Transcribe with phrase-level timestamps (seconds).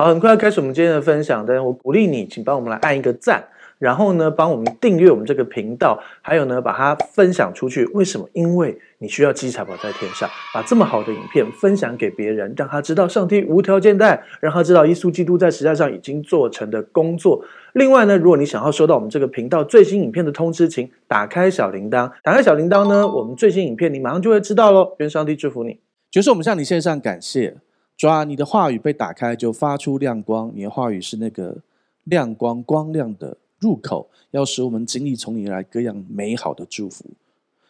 [0.00, 3.44] 好，很快要开始我们今天的分享，但是我鼓励你，请帮我们来按一个赞，
[3.78, 7.84] 然后呢，帮我们订阅我们这个频道，还有呢，把它分享出去。
[7.92, 8.26] 为什么？
[8.32, 17.44] 因为你需要积财宝在天上，把这么好的影片分享给别人，让他知道上帝无条件的爱，让他知道耶稣基督在十字架上已经做成的工作。
[17.74, 22.10] 另外呢，如果你想要收到我们这个频道最新影片的通知，请打开小铃铛。
[22.22, 24.94] 打开小铃铛呢，我们最新影片你马上就会知道喽。
[25.00, 25.78] 愿上帝祝福你。
[26.10, 27.58] 就是我们向你献上感谢。
[28.00, 31.58] 主啊，你的话语被打开就发出亮光，你的话语是那个
[32.04, 37.04] 亮光光亮的入口，要使我们经历从你来各样美好的祝福。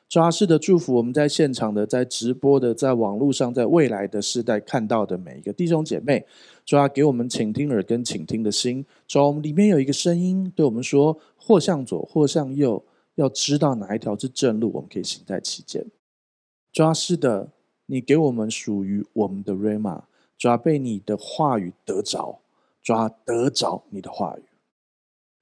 [0.09, 6.24] 主啊，是的祝福，我们在现场的、在直播的、在网络上、在未来的世代看到的每一个弟兄姐妹，
[6.65, 8.87] 主啊，给我们倾听耳跟倾听的心。
[9.09, 12.80] 主啊，我们里面有一个声音对我们说：或向左，或向右，
[13.16, 15.85] 要知道哪一条是正路，我们可以行在其间。
[16.73, 17.49] 主啊，是的，
[17.87, 19.52] 你给我们属于我们的
[20.41, 22.41] 抓被你的话语得着，
[22.83, 24.49] 抓得着你的话语。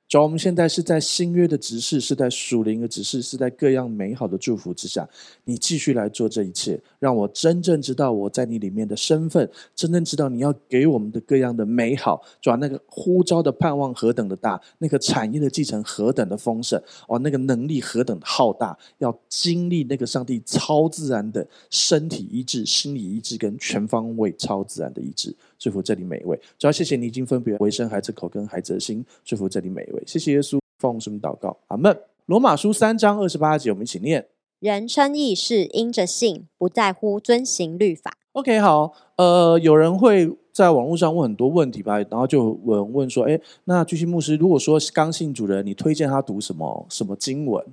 [0.09, 5.07] 主，我们现在是在新约的执事，是在属灵的执事，是在各样美好的祝福之下，
[5.45, 12.23] 你继续来做这一切，让我真正知道我在你里面的身份，真正知道你要给我们的各样的美好。
[12.41, 25.37] 主，那个呼召的盼望何等的大，那个产业的继承何等的丰盛，哦，那个能力何等的浩大，要经历那个上帝超自然的身体医治、心理医治跟全方位超自然的医治。
[25.59, 29.05] 祝福这里每一位，主要谢谢你已经分别为生孩子口跟孩子的心。
[29.25, 31.99] 祝福这里每一位，谢谢耶稣，奉什么祷告，阿门。
[32.27, 34.27] 罗马书三章二十八节，我们一起念：
[34.61, 38.15] 人称义是因着信，不在乎遵行律法。
[38.33, 47.65] OK，好，呃，有人会在网络上问很多问题吧，然后就有人问说，哎，那巨星牧师，如果说刚信主人，你推荐他读什么什么经文？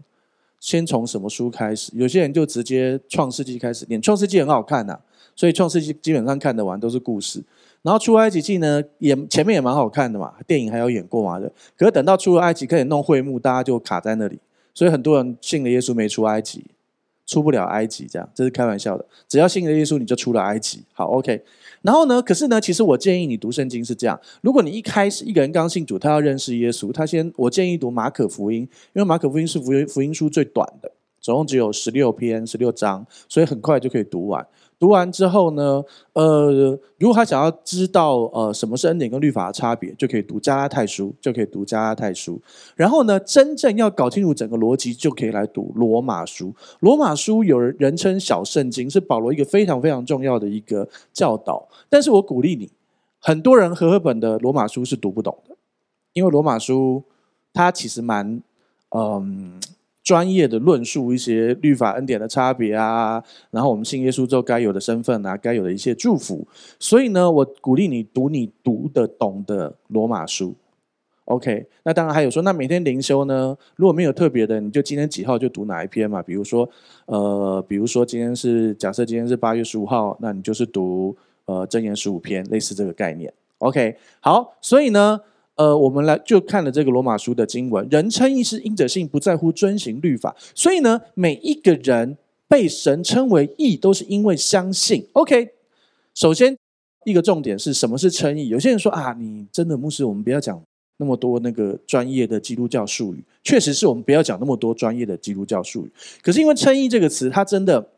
[0.60, 1.92] 先从什么书开始？
[1.96, 5.02] 有些人就直接创世纪开始念，创世纪很好看呐、啊，
[5.36, 7.44] 所以创世纪基本上看得完，都是故事。
[7.86, 11.48] 然后出埃及记呢，也前面也蛮好看的嘛，电影还有演过嘛的。
[11.78, 14.40] 可是等到出了埃及，开始弄会幕，大家就卡在那里，
[14.74, 16.66] 所以很多人信了耶稣没出埃及，
[17.28, 19.06] 出不了埃及，这样这是开玩笑的。
[19.28, 20.84] 只要信了耶稣，你就出了埃及。
[20.94, 21.44] 好，OK。
[21.84, 28.62] 然后呢，可是呢，其实我建议你读圣经是这样：如果你一开始一个人刚信主，他要认识耶稣，他先我建议读马可福音，
[28.94, 34.44] 因为马可福音是福音福音书最短的，总共只有十六篇十六章，所以很快就可以读完。
[34.78, 42.42] 读完之后呢，呃，如果他想要知道呃什么是恩典跟律法的差别，就可以读加拉太书，就可以读加拉太书。
[42.76, 46.54] 然后呢，真正要搞清楚整个逻辑，就可以来读罗马书。
[46.82, 51.68] 罗马书有人人称小圣经，是保罗一个非常非常重要的一个教导。
[51.90, 52.70] 但是我鼓励你，
[53.20, 55.56] 很多人和合本的罗马书是读不懂的，
[56.14, 57.04] 因为罗马书
[57.54, 58.42] 它其实蛮
[58.90, 59.60] 嗯。
[60.06, 66.48] 专业的论述一些律法恩典的差别啊，然后我们信耶稣之后该有的身份啊，该有的一些祝福。
[66.80, 70.54] 所以呢，我鼓励你读你读得懂的罗马书。
[71.24, 76.22] OK，那当然还有说，那每天灵修呢，如果没有特别的，你就今天几号就读哪一篇嘛。
[76.22, 76.70] 比如说，
[77.08, 83.34] 呃，比如说今天是假设今天是八月十五号，那你就是读呃箴言十五篇，类似这个概念。
[83.58, 85.20] OK，好，所以呢。
[85.56, 90.36] 呃，我们来就看了这个罗马书的经文，人称义是因着信，不在乎遵行律法。
[90.54, 92.18] 所以呢，每一个人
[92.48, 95.08] 被神称为义，都是因为相信。
[95.14, 95.52] OK，
[96.14, 96.58] 首先
[97.06, 98.50] 一个重点是什么是称义？
[98.50, 100.62] 有些人说啊，你真的牧师，我们不要讲
[100.98, 103.24] 那么多那个专业的基督教术语。
[103.42, 105.92] 确实是我们不要讲那么多专业的基督教术语。
[106.22, 107.92] 可是因为称义这个词，它真的，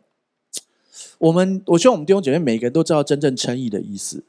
[1.18, 4.24] 我们我希望我们弟兄姐妹每个人都知道真正称义的意思，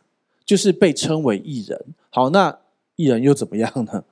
[0.47, 1.79] 就是被称为义人。
[2.09, 2.59] 好，那。
[2.99, 4.03] 艺人又怎么样呢？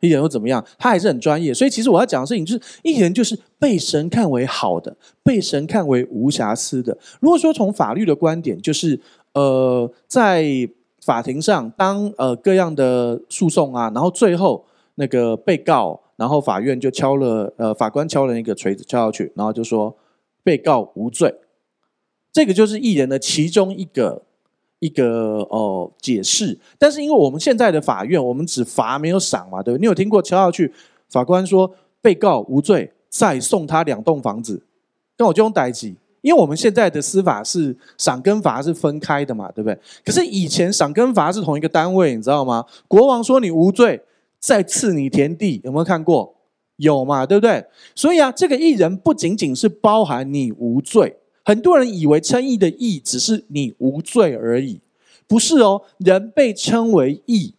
[0.00, 0.64] 艺人又怎么样？
[0.78, 1.52] 他还是很专业。
[1.52, 6.96] 所以，其实我要讲的事情就是，艺人就是被神看为好的，被神看为无瑕疵的。
[7.20, 8.98] 如果说从法律的观点，就是
[9.34, 10.44] 呃，在
[11.02, 14.64] 法庭上，当呃各样的诉讼啊，然后最后
[14.96, 19.94] 那个被告，然后法院就敲了呃法官敲了那个锤子敲下去，然后就说
[20.42, 21.34] 被告无罪。
[22.32, 24.25] 这个就是艺人的其中一个。
[24.78, 29.80] 一个哦解释，但是因为我们现在的法院，我们只罚没有赏嘛，对不对？
[29.80, 30.72] 你有听过敲下去，
[31.08, 34.62] 法官说被告无罪，再送他两栋房子，
[35.16, 39.78] 跟我就用代志，因为我们现在的司法是赏跟罚是分开的嘛，对不对？
[40.04, 42.64] 可是以前赏跟罚是同一个单位，你知道吗？
[42.86, 44.02] 国王说你无罪，
[44.38, 46.34] 再赐你田地，有没有看过？
[46.76, 47.64] 有嘛，对不对？
[47.94, 51.16] 所以啊，这个义人不仅仅是包含你无罪。
[51.46, 54.80] 很多人以为称义的义只是你无罪而已，
[55.28, 55.82] 不是哦。
[55.98, 57.54] 人被称为义，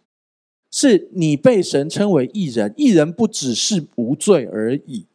[0.70, 2.74] 是你被神称为义人。
[2.76, 5.06] 义人不只是无罪而已，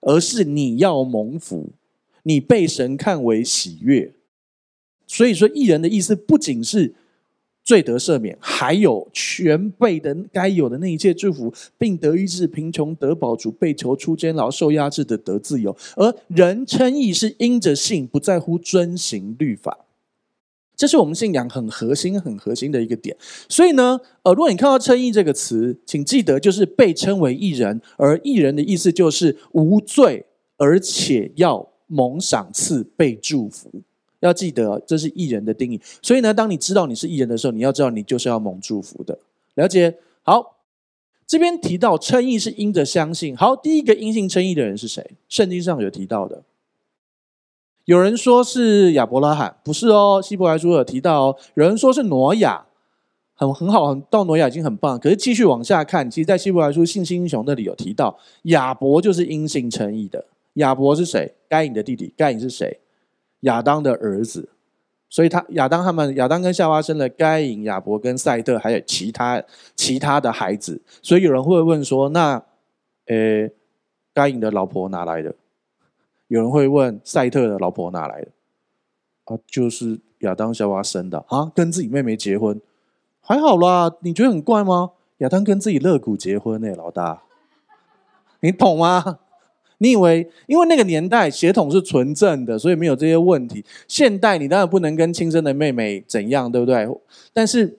[0.00, 1.70] 而是你要蒙福，
[2.24, 4.12] 你被神看为喜悦。
[5.06, 6.92] 所以说，义人的意思不仅是
[7.68, 15.76] 罪得赦免，还有全备的该有的那一切祝福，并得医治，贫穷得饱足，被囚出监牢，受压制的得自由。
[15.94, 19.84] 而人称义是因着信，不在乎遵行律法。
[20.74, 23.14] 这是我们信仰很核心、很核心的一个点。
[23.50, 30.24] 所以呢，呃，如果你看到称义这个词，请记得就是被称为义人，而义人的意思就是无罪，
[30.56, 33.82] 而且要蒙赏赐、被祝福。
[34.20, 35.80] 要记得，这是艺人的定义。
[36.02, 39.18] 所以呢，当你知道你是艺人的时候，你要知道你就是要蒙祝福的。
[39.54, 39.98] 了解？
[40.22, 40.56] 好，
[41.26, 43.36] 这边提到称义是因着相信。
[43.36, 45.12] 好，第一个因信称义的人是谁？
[45.28, 46.42] 圣经上有提到的。
[47.84, 50.20] 有人说是亚伯拉罕，不是哦。
[50.22, 51.36] 希伯来书有提到哦。
[51.54, 52.66] 有人说是挪亚，
[53.34, 54.98] 很很好，到挪亚已经很棒。
[54.98, 60.26] 可是继续往下看，其实，在希伯来书信心英雄那里有提到，亚伯就是因信称义的。
[60.54, 61.34] 亚伯是谁？
[61.48, 62.12] 该隐的弟弟。
[62.14, 62.78] 该隐是谁？
[63.40, 64.50] 亚当的儿子。
[65.10, 69.42] 所以他亚当他们亚当跟夏娃生了该隐、亚伯跟赛特，还有其他
[69.74, 70.82] 其他的孩子。
[71.00, 72.42] 所以有人会问说，那
[73.06, 73.48] 呃，
[74.12, 75.34] 该隐的老婆哪来的？
[76.26, 78.28] 有人会问赛特的老婆哪来的？
[79.24, 82.60] 啊，就是亚当夏娃生的啊，跟自己妹妹结婚，
[83.22, 83.96] 还好啦。
[84.00, 84.90] 你觉得很怪吗？
[85.18, 87.22] 亚当跟自己肋骨结婚呢、老大，
[88.40, 89.20] 你懂吗？
[89.78, 93.64] 你以为因为那个年代血统是纯正的，所以没有这些问题？
[93.86, 96.86] 现代你当然不能跟亲生的妹妹怎样，对不对？
[97.32, 97.78] 但是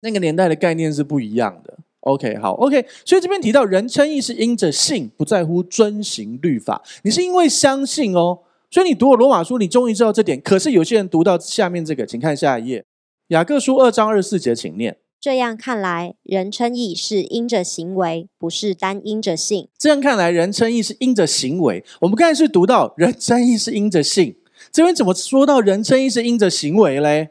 [0.00, 1.74] 那个年代的概念是不一样的。
[2.00, 6.80] OK，好，OK，所以这边提到人称义是因着信，不在乎遵行律法。
[7.02, 8.38] 你是因为相信哦，
[8.70, 10.40] 所以你读了罗马书，你终于知道这点。
[10.40, 12.84] 可是有些人读到下面这个，请看下一页，
[13.28, 14.96] 雅各书二章二十四节，请念。
[15.20, 19.68] 这样看来，人称义是因着行为，不是单因着性。
[19.76, 21.84] 这样看来，人称义是因着行为。
[22.00, 24.36] 我们刚才是读到人称义是因着性，
[24.70, 27.30] 这边怎么说到人称义是因着行为嘞？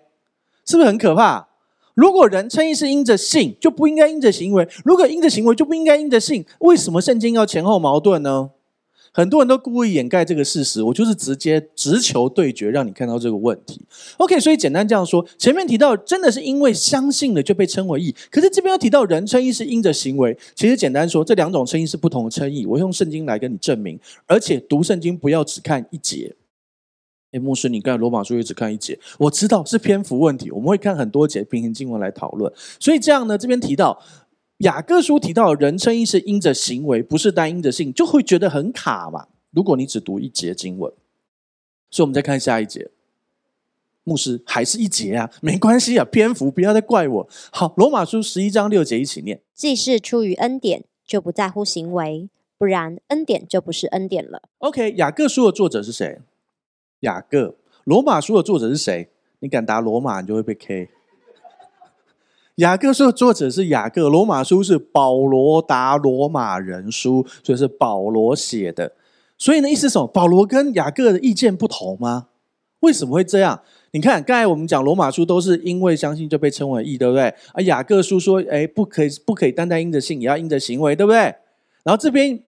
[0.65, 1.47] 是不是很可怕？
[1.93, 6.43] 如果人称义是因着性，就不应该因着行为；如果因着行为，就不应该因着性。
[6.59, 8.49] 为什么圣经要前后矛盾呢？
[9.15, 13.81] 很多人都故意掩盖这个事实，我就是直接直球对决，让你看到这个问题。
[14.17, 20.37] OK，所以简单这样说，前面提到真的是因为相信了就被称为义，可是这边又提到人称义是因着行为。
[20.53, 22.65] 其实简单说，这两种称义是不同的称义。
[22.65, 23.97] 我用圣经来跟你证明，
[24.27, 26.35] 而且读圣经不要只看一节。
[27.31, 32.51] 哎，牧师，你刚才罗马书也只看一节，我知道是篇幅问题，我们会看很多节平行经文来讨论。
[32.79, 33.97] 所以这样呢，这边提到
[34.59, 39.27] 雅各书提到人称义是因着行为，不是单因着信，就会觉得很卡嘛。
[39.51, 40.91] 如果你只读一节经文，
[41.89, 42.91] 所以我们再看下一节。
[44.05, 47.29] 牧师还是一节啊，没关系啊，篇幅不要再怪我。
[47.51, 54.43] 好，罗马书十一章六节一起念：既是出于恩典，就不在乎行为，不然恩典就不是恩典了。
[54.59, 56.19] OK，雅各书的作者是谁？
[56.99, 59.09] 雅各，罗马书的作者是谁？
[59.39, 60.89] 你敢答罗马，你就会被 K。
[62.55, 68.93] 雅各书的作者是雅各，罗马书是保罗达罗马人书，所以是保罗写的。
[69.37, 70.07] 所以呢，意思是什么？
[70.07, 72.27] 保罗跟雅各的意见不同吗？
[72.79, 73.61] 为什么会这样？
[73.91, 77.33] 你看，刚才我们讲罗马书都是因为相信就被称为义，对不对？
[77.53, 81.19] 而雅各书说，哎，不可以，不可以单单因着信，也要因着行为，对不对？
[81.83, 82.41] 然后这边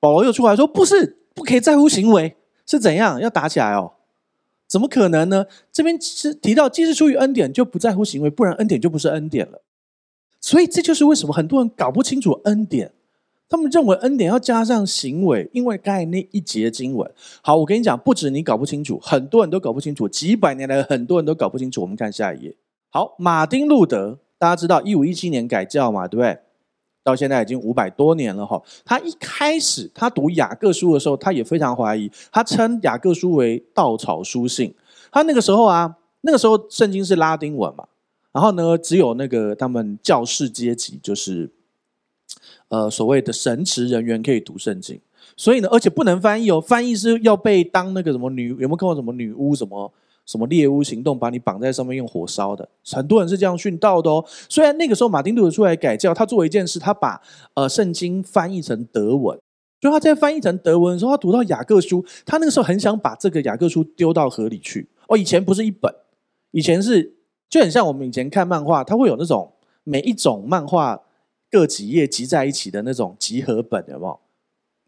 [0.00, 2.36] 保罗又出来说，不是，不可以在乎行为。
[2.64, 3.92] 是怎样要打起来哦？
[4.68, 5.46] 怎么可能呢？
[5.72, 9.62] 这边是提到，既是出于恩典，就不在乎行为，不然恩典就不是恩典了。
[10.40, 12.92] 所以这就是为什么很多人搞不清楚恩典，
[13.48, 17.10] 他们认为恩典要加上行为，因为刚才那一节经文。
[17.42, 21.80] 好，我跟你讲，不止你搞不清楚，很多人都搞不清楚，几百年来很多人都搞不清楚。
[21.82, 22.56] 我们看下一页。
[22.90, 26.38] 好，马丁路德，大家知道一五一七年改教嘛，对不对？
[27.06, 34.74] 到现在已经五百多年了哈，他一开始他读雅各书的时候，他也非常怀疑，他称雅各书为稻草书信。
[35.12, 37.86] 他那个时候啊，那个时候圣经是拉丁文嘛，
[38.32, 41.48] 然后呢，只有那个他们教士阶级，就是
[42.70, 45.00] 呃所谓的神职人员可以读圣经，
[45.36, 49.92] 所以呢，而且不能翻译哦，翻译是要被当那个什么女，有没有看过什么女巫什么？
[50.26, 54.24] 什么猎巫行动，把你绑在上面用火烧的，很多人是这样殉道的哦。
[54.48, 57.22] 虽然那个时候马丁路德出来改教，他做一件事，他把
[57.54, 59.38] 呃圣经翻译成德文。
[59.78, 64.88] 就他在翻译成德文的时候，他读到雅各书，他那个时候很想把这个雅各书丢到河里去。
[65.06, 65.94] 哦，以前不是一本，
[66.50, 67.14] 以前是
[67.48, 69.52] 就很像我们以前看漫画，它会有那种
[69.84, 71.00] 每一种漫画
[71.50, 74.18] 各几页集在一起的那种集合本，有没有？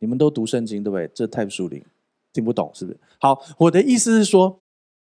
[0.00, 1.08] 你们都读圣经对不对？
[1.14, 1.84] 这太疏离，
[2.32, 2.98] 听不懂是不是？
[3.20, 4.58] 好，我的意思是说。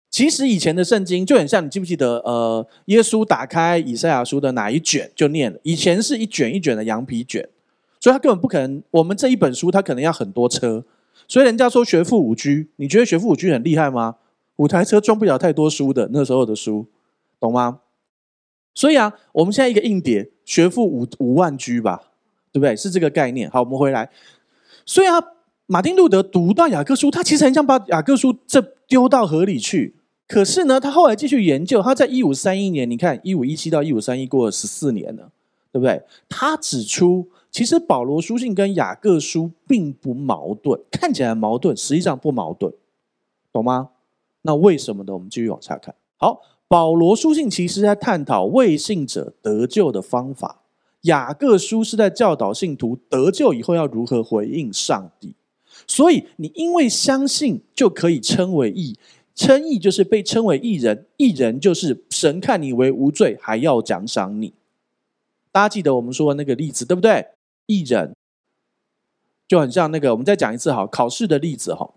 [0.10, 2.18] 其实以前的圣经就很像，你记不记得？
[2.26, 5.60] 呃，耶稣打开以赛亚书的哪一卷就念了。
[5.62, 7.48] 以前是一卷一卷的羊皮卷，
[8.00, 8.82] 所以他根本不可能。
[8.90, 10.84] 我们这一本书，他可能要很多车。
[11.28, 14.16] 所以人家说学富五居，你觉得学富五居很厉害吗？
[14.56, 16.88] 五台车装不了太多书的那时候的书，
[17.40, 17.82] 懂吗？
[18.74, 22.02] 所以啊，我们现在一个硬碟学富五五万 G 吧，
[22.52, 22.76] 对不对？
[22.76, 23.48] 是这个概念。
[23.48, 24.10] 好，我们回来。
[24.88, 25.24] 所以啊，
[25.68, 29.94] 马丁路德读到雅各书，他其实很想把雅各书这丢到河里去。
[30.30, 35.32] 可是呢，他后来继续研究，他在一五三一年，你看一五一七到一五三一过了十四年了，
[35.72, 36.04] 对不对？
[36.30, 42.72] 他指出，其实保罗书信跟雅各书并不矛盾，看起来矛盾，实际上不矛盾，
[43.52, 43.90] 懂吗？
[44.44, 45.14] 那为什么呢？
[45.14, 45.96] 我们继续往下看。
[46.18, 50.62] 好，保罗书信其实在探讨未信者得救的方法，
[51.02, 55.34] 雅各书是在教导信徒得救以后要如何回应上帝。
[55.88, 58.98] 所以，你因为相信就可以称为义，
[59.40, 64.52] 称义就是被称为义人，义人就是神看你为无罪，还要奖赏你。
[65.50, 67.26] 大家记得我们说的那个例子，对不对？
[67.66, 68.14] 义人
[69.48, 71.90] 就很像那个，我们再讲一次哈，考试的例子哈。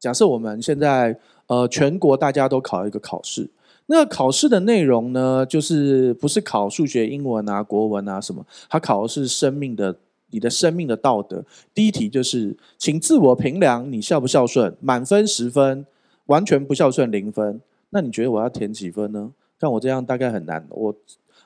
[0.00, 3.48] 假设我们现在呃全国大家都考一个考试，
[3.86, 9.94] 那个考试的内容呢，就是不是考数学、英文啊、国文啊什么，它考的是生命的，
[10.30, 11.44] 你的生命的道德。
[11.72, 14.76] 第一题就是，请自我评量，你孝不孝顺？
[14.80, 15.86] 满分十分，
[16.28, 17.60] 完全不孝顺零分。
[17.90, 19.32] 那你觉得我要填几分呢？
[19.60, 20.66] 像我这样大概很难。
[20.70, 20.94] 我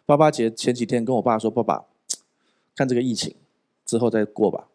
[0.04, 1.84] 爸爸节前几天跟我爸说，爸爸，
[2.76, 3.34] 看这个疫情
[3.86, 4.68] 之后再过吧，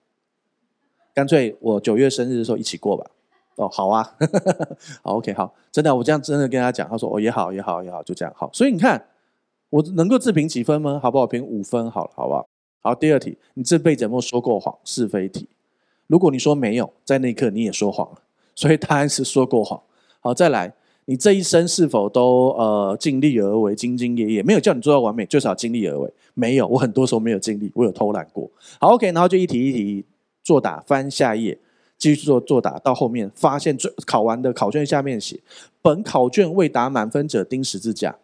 [1.13, 3.11] 干脆我九月生日的时候一起过吧。
[3.57, 4.15] 哦，好啊，
[5.03, 8.49] 好，OK，好，真的，我这样真的跟他讲，他说哦，也好，也好，也好，就这样好。
[8.53, 9.09] 所以你看，
[9.69, 10.99] 我能够自评几分吗？
[11.01, 11.27] 好不好？
[11.27, 12.47] 评五分好了，好不好？
[12.81, 14.77] 好，第二题，你这辈子有没有说过谎？
[14.83, 15.49] 是非题。
[16.05, 18.21] 如果你说没有，在那一刻你也说谎了，
[18.55, 19.81] 所以答案是说过谎。
[20.19, 20.73] 好，再来，
[21.05, 24.43] 你这一生是否都呃尽力而为、兢兢业业？
[24.43, 26.13] 没有叫你做到完美，最少尽力而为。
[26.33, 28.49] 没有，我很多时候没有尽力，我有偷懒过。
[28.79, 30.05] 好，OK，然后就一题一题
[30.43, 31.59] 作答，翻下一页。
[31.97, 35.39] 继续做作答，到后面发现最考完的考卷下面写：
[35.81, 38.19] 本考卷未达满分者钉十字架。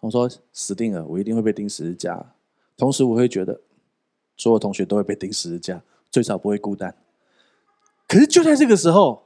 [0.00, 2.34] 我说死定了，我一定会被钉十字架。
[2.76, 3.62] 同时，我会觉得
[4.36, 6.94] 所有同学都会被钉十字架，最少不会孤单。
[8.06, 9.22] 可是就在这个时候，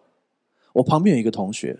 [0.77, 1.79] 我旁边有一个同学，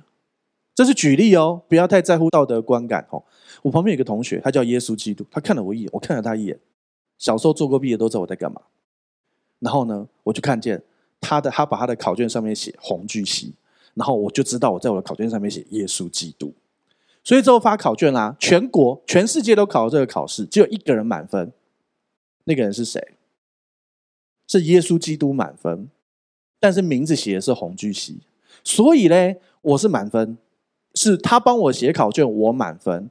[0.75, 3.23] 这是举例哦，不要太在乎道德观感哦。
[3.63, 6.59] 我旁边有一个同学，他叫耶稣基督，他看了我一眼，我看了他一眼。
[7.19, 8.61] 小时候做过毕业都知道我在干嘛。
[9.59, 10.83] 然后呢，我就看见。
[11.19, 13.55] 他的他把他的考卷上面写红巨蜥，
[13.95, 16.53] 然后我就知道我在我的考卷上面写耶稣基督，
[17.25, 21.51] 所以之后发考卷啦、全国全世界都考了这个考试，只有一个人满分，
[22.45, 23.15] 那个人是谁？
[24.47, 25.89] 是耶稣基督满分，
[26.61, 28.21] 但是名字写的是红巨蜥，
[28.67, 30.37] 所以呢，我是满分，
[30.93, 33.09] 是他帮我写考卷，我满分。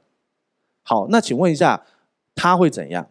[0.82, 1.86] 好，那请问一下，
[2.34, 3.08] 他会怎样？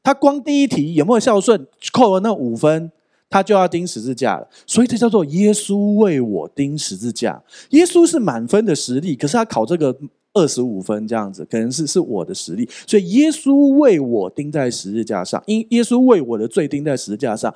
[0.00, 2.92] 他光第一题有没有孝顺，扣了那五分？
[3.28, 7.42] 他就要钉十字架了，所以这叫做耶稣为我钉十字架。
[7.70, 9.98] 耶稣是满分的实力，可是他考这个
[10.34, 12.68] 二十五分这样子，可能是是我的实力。
[12.86, 17.54] 所以耶稣为我钉在十字架上，因耶稣为我的罪钉在十字架上。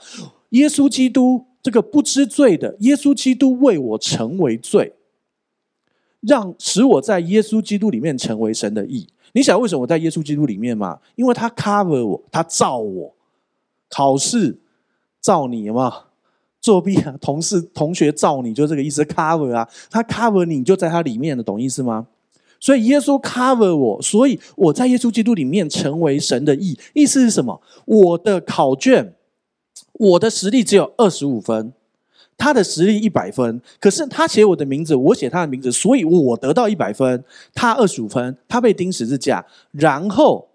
[0.51, 4.95] 耶稣基督这个不知罪的耶稣基督为我成为罪，
[6.21, 9.07] 让使我在耶稣基督里面成为神的义。
[9.33, 10.99] 你想为什么我在耶稣基督里面嘛？
[11.17, 13.15] 因为他 cover 我，他罩我，
[13.91, 14.59] 考试。
[15.21, 15.93] 罩你有没有
[16.61, 17.15] 作弊啊？
[17.21, 19.05] 同事同学罩你，就这个意思。
[19.05, 22.07] cover 啊，他 cover 你，就在他里面的，懂意思吗？
[22.61, 26.79] 所以耶稣 cover 我，所以我在耶稣基督里面成为神的义。
[26.93, 27.61] 意思是什么？
[27.85, 29.15] 我的考卷，
[29.93, 31.73] 我的实力只有二十五分，
[32.37, 33.61] 他的实力一百分。
[33.79, 37.23] 可是他写我的名字，我写他的名字，所以我得到一百分，
[37.55, 39.47] 他二十五分，他被钉十字架。
[39.73, 40.49] 然后，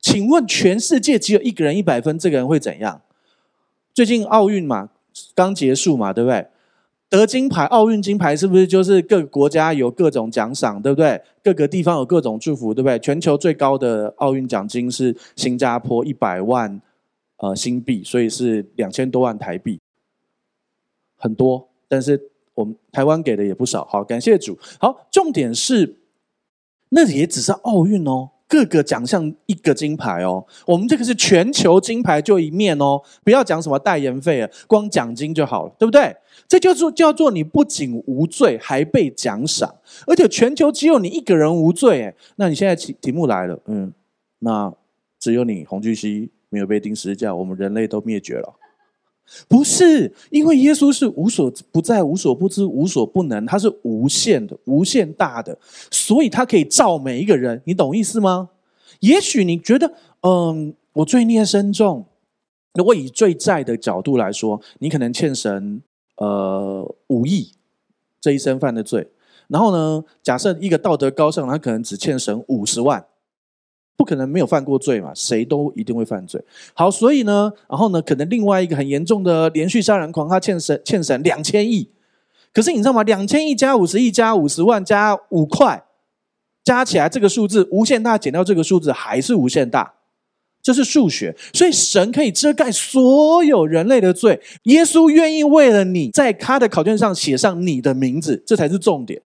[0.00, 3.02] 请问全世界只有一个人一百分，这个人会怎样？
[3.92, 4.88] 最近奥运嘛，
[5.34, 6.46] 刚结束嘛，对不对？
[7.12, 11.20] 得金牌，奥运金牌是不是就是各个国家有各种奖赏，对不对？
[11.44, 12.98] 各个地方有各种祝福，对不对？
[12.98, 16.80] 全球最高的奥运奖金是新加坡一百万
[17.36, 19.78] 呃新币，所以是两千多万台币，
[21.18, 21.68] 很多。
[21.86, 22.18] 但是
[22.54, 24.58] 我们台湾给的也不少，好，感谢主。
[24.80, 25.98] 好，重点是，
[26.88, 28.30] 那也只是奥运哦。
[28.48, 36.14] 各个奖项一个金牌哦，我们这个是全球金牌就一面哦，不要讲什么代言费啊，光奖金就好了，对不对？
[36.52, 39.74] 这就做叫做你不仅无罪，还被奖赏，
[40.06, 43.90] 而且全球只有你一个人无罪，哎，那你现在题题目来了，嗯，
[44.40, 44.70] 那
[45.18, 48.54] 只有你红巨蜥没有被钉十字架，我们人类都灭绝了。
[49.48, 55.58] 不是，因为耶稣是无所不在、无所不知、无所不能，他是无限的、无限大的，
[55.90, 57.62] 所以他可以照每一个人。
[57.64, 58.50] 你懂意思吗？
[59.00, 62.04] 也许你觉得，嗯，我罪孽深重。
[62.74, 65.80] 如果以罪债的角度来说，你可能欠神
[66.22, 67.52] 呃五亿，
[68.20, 69.08] 这一生犯的罪。
[69.48, 73.04] 然后呢，假设一个道德高尚，他可能只欠神五十万，
[73.96, 76.42] 不可能没有犯过罪嘛，谁都一定会犯罪。
[76.74, 81.90] 好，所以呢，然后呢，可能另外一个很严重的连续杀人狂，他欠神欠神两千亿。
[82.54, 83.02] 可是你知道吗？
[83.02, 85.84] 两千亿加五十亿加五十万加五块，
[86.62, 89.94] 加起来这个数字无限大，减掉这个数字还是无限大。
[90.62, 94.40] 这是数学，所以神可以遮盖所有人类的罪。
[94.64, 99.22] 耶稣愿意为了你在他的考卷上写上你的名字，这才是重点。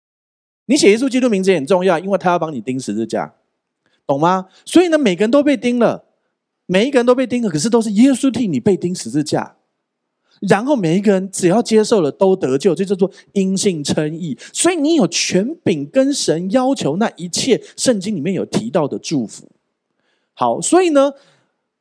[0.67, 3.33] 你写耶稣基督名字也很重要，因为他要帮你钉十字架。
[4.07, 4.45] 懂吗？
[4.65, 6.05] 所以呢，每个人都被钉了，
[6.67, 9.55] 每一个人都被钉了，可是都是耶稣替你被钉十字架，
[10.47, 14.37] 然后每一个人只要接受了都得救，这叫做因信称义。
[14.53, 19.49] 所以你有权柄跟神要求那一切圣经里面有提到的祝福。
[20.35, 21.13] 好，所以呢，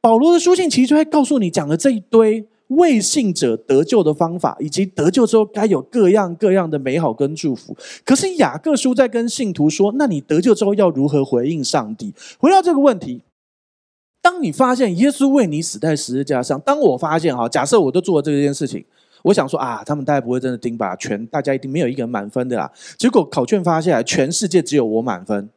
[0.01, 2.49] 保罗的书信其实就会告诉你讲了这一堆。
[2.69, 7.77] 未信者得救的方法，以及得救之后该有各样各样的美好跟祝福。
[8.05, 13.21] 可是雅各书在跟信徒说：“那你得救之后要如何回应上帝？”回到这个问题，
[14.23, 18.83] 当你发现耶稣为你死在十字架上，当我发现哈，假设我都做了这件事情，
[19.25, 20.97] 我想说啊，他们大概不会真的盯吧？
[20.97, 22.73] 全大家一定没有一个人满分的啦。
[22.97, 25.51] 结果考卷发下来，全世界只有我满分，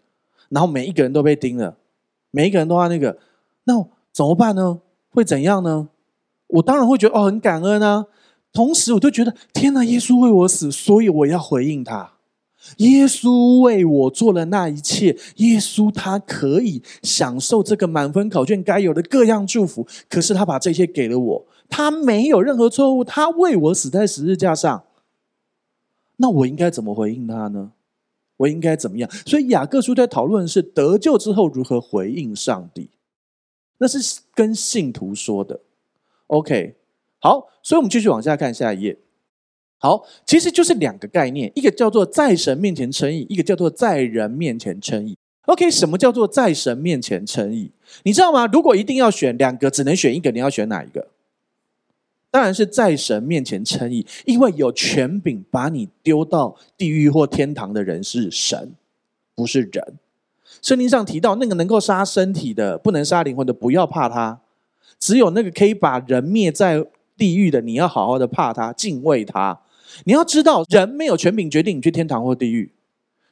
[0.50, 1.78] 然后每一个人都被盯了，
[2.32, 3.18] 每一个人都要那个，
[3.64, 3.74] 那
[4.12, 4.82] 怎么办呢？
[5.10, 5.90] 会怎样呢？
[6.48, 8.06] 我当然会觉得哦，很感恩啊。
[8.54, 12.14] 同时，我就觉得天哪，耶稣为我死，所以我要回应他。
[12.78, 19.88] 耶稣为我做了那一切，耶稣他可以享受这个满分考卷该有的各样祝福。
[20.10, 24.84] 可是他把这些给了我，他没有任何错误，他为我死在十字架上。
[26.18, 27.72] 那我应该怎么回应他呢？
[28.38, 29.10] 我应该怎么样？
[29.26, 32.90] 所以雅各书在讨论的是得救之后如何回应上帝，
[33.80, 35.60] 那是跟信徒说的。
[36.28, 36.76] OK，
[37.20, 38.98] 好，所以我们继续往下看下一页。
[39.80, 45.18] 好，其实就是两个概念，一个叫做在神面前称义，一个叫做在人面前称义。
[45.46, 47.72] OK，什么叫做在神面前称义？
[48.04, 48.48] 你知道吗？
[48.48, 51.08] 如果一定要选两个，只能选一个，你要选哪一个？
[52.38, 58.74] 当然是在神面前称义，因为有权柄把你丢到地狱或天堂的人是神，
[59.34, 59.96] 不是人。
[60.62, 64.40] 圣经上提到那个能够杀身体的，不能杀灵魂的，不要怕他。
[65.00, 66.86] 只有那个可以把人灭在
[67.18, 69.60] 地狱的，你要好好的怕他，敬畏他。
[70.04, 72.72] 你要知道，人没有权柄决定你去天堂或地狱，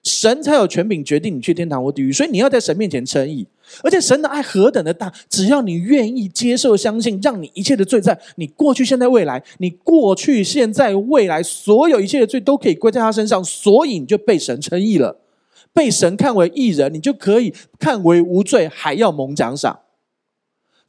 [0.06, 2.14] 神才有权柄决定你去天堂或地狱。
[2.14, 3.46] 所以你要在神面前称义，
[3.84, 15.20] 而且神的爱何等的大，只要你愿意接受、相信，让你一切的罪在你过去、现在、未来，你过去、现在、未来所有一切的罪都可以归在他身上，所以你就被神称义了，
[15.74, 19.80] 被神看为义人，你就可以看为无罪，还要蒙奖赏。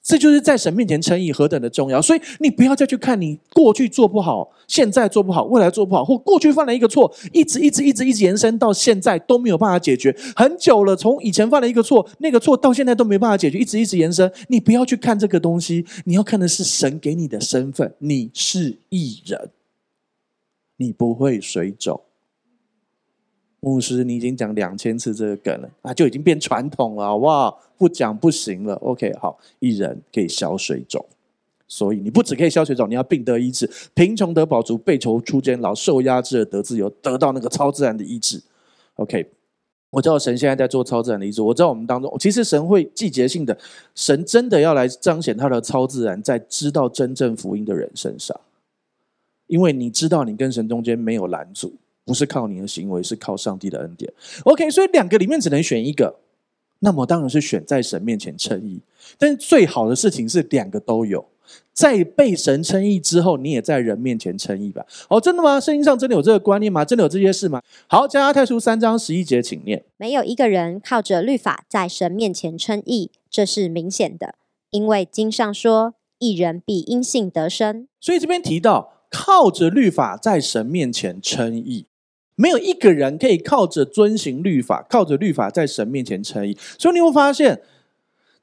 [0.07, 14.33] 这就是在神面前称义何等的重要，所以你不要再去看你过去做不好，现在做不好，未来做不好，或过去犯了一个错，一直一直一直一直延伸到现在都没有办法解决，很久了，从以前犯了一个错，那个错到现在都没办法解决，一直一直延伸。
[14.47, 19.51] 你不要去看这个东西，你要看的是神给你的身份，你是义人，
[20.77, 22.01] 你不会水肿。
[23.67, 27.61] 牧师，你已经讲两千次这个梗了啊，就已经变传统了，好不好？
[27.77, 28.77] 不讲不行了。
[28.77, 31.05] OK，好，一人可以消水肿，
[31.67, 38.41] 所以你不只可以消水肿，你要病得医治，贫穷得饱足，被囚出监牢，受压制得自由，得到那个超自然的医治。
[38.95, 39.29] OK，
[39.91, 41.43] 我知道神现在在做超自然的医治。
[41.43, 43.59] 我知道我们当中，其实神会季节性的，
[43.97, 48.41] 神真的要来彰显他的超自然，在知道真正福音的人身上，
[49.49, 51.75] 因为你知道你跟神中间没有拦阻。
[52.07, 54.11] 不是靠你的行为，是靠上帝的恩典。
[54.45, 56.21] OK，所以两个里面只能选一个，
[56.79, 58.81] 那么当然是选在神面前称义。
[59.19, 61.27] 但是最好的事情是两个都有，
[61.73, 64.87] 在被神称义之后，你也在人面前称义吧。
[65.09, 65.59] 哦，真的吗？
[65.59, 66.85] 圣经上真的有这个观念吗？
[66.85, 67.61] 真的有这些事吗？
[67.89, 74.37] 好，加拉太书三章十一节，请念：没有一个人靠着律法在神面前称义，这是明显的，
[74.71, 77.89] 因为经上说，一人必因信得生。
[78.01, 81.87] 所以这边提到靠着律法在神面前称义。
[82.37, 86.57] 没有一个人可以靠着遵行律法，靠着律法在神面前称义。
[86.79, 87.61] 所以你会发现，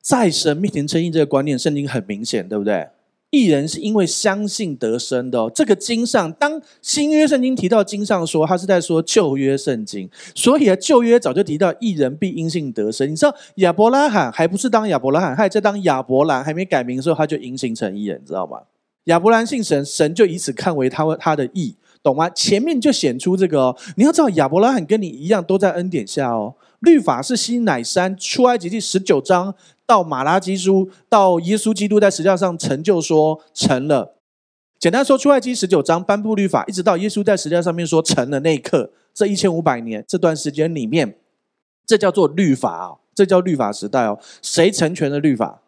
[0.01, 2.89] 在神面前称义这个观念，圣经很明显，对不对？
[3.29, 5.51] 义人是因为相信得生的哦。
[5.53, 10.07] 这个经上，当新约圣经提到经上说，他是在说旧约圣经。
[10.35, 13.09] 所以啊，旧约早就提到义人必因信得生。
[13.09, 18.59] 你知道亚伯拉罕还不是当亚伯拉罕，还在当亚伯兰，还没改名的时候，他就因信成义了，你知道吗？
[19.05, 21.75] 亚伯兰信神，神就以此看为他他的义。
[22.03, 22.29] 懂吗？
[22.29, 23.77] 前面就显出这个哦。
[23.95, 26.53] 你要知道，亚伯拉罕跟你一样，都在恩典下哦。
[26.81, 34.17] 律法是西乃山出埃及记十九章到马拉基书，到耶稣基督在十字架上成就说成了。
[34.77, 41.17] 简单说，出埃及十九章颁布律法，一直到耶稣在十字架上面说成了那一刻，这一千五百年这段时间里面，
[41.85, 42.99] 这叫做律法哦。
[43.15, 44.19] 这叫律法时代哦。
[44.41, 45.61] 谁成全了律法？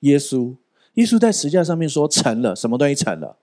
[0.00, 0.56] 耶稣。
[0.94, 3.36] 耶稣在十字架上面说：“成了，什么东西成了？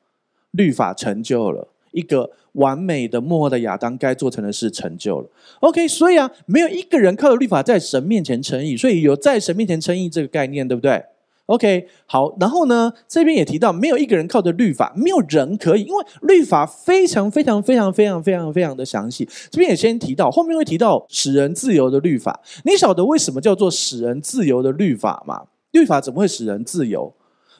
[0.51, 5.29] 律法成就了，一个完美的末后的亚当该做成的事成就了。
[5.61, 11.03] OK，所以啊，没有一个人靠着律法在神面前称义，所以有在神面前称义这个概念，对不对
[11.47, 19.27] ？OK，好，然后呢，这边也提到，没有一个人靠着律法，没有人可以，因为律法非常非常非常非常非常非常的详细。
[19.49, 22.39] 这边也先提到，后面会提到使人自由的律法。
[22.63, 25.43] 你晓得为什么叫做使人自由的律法吗？
[25.71, 27.13] 律法怎么会使人自由？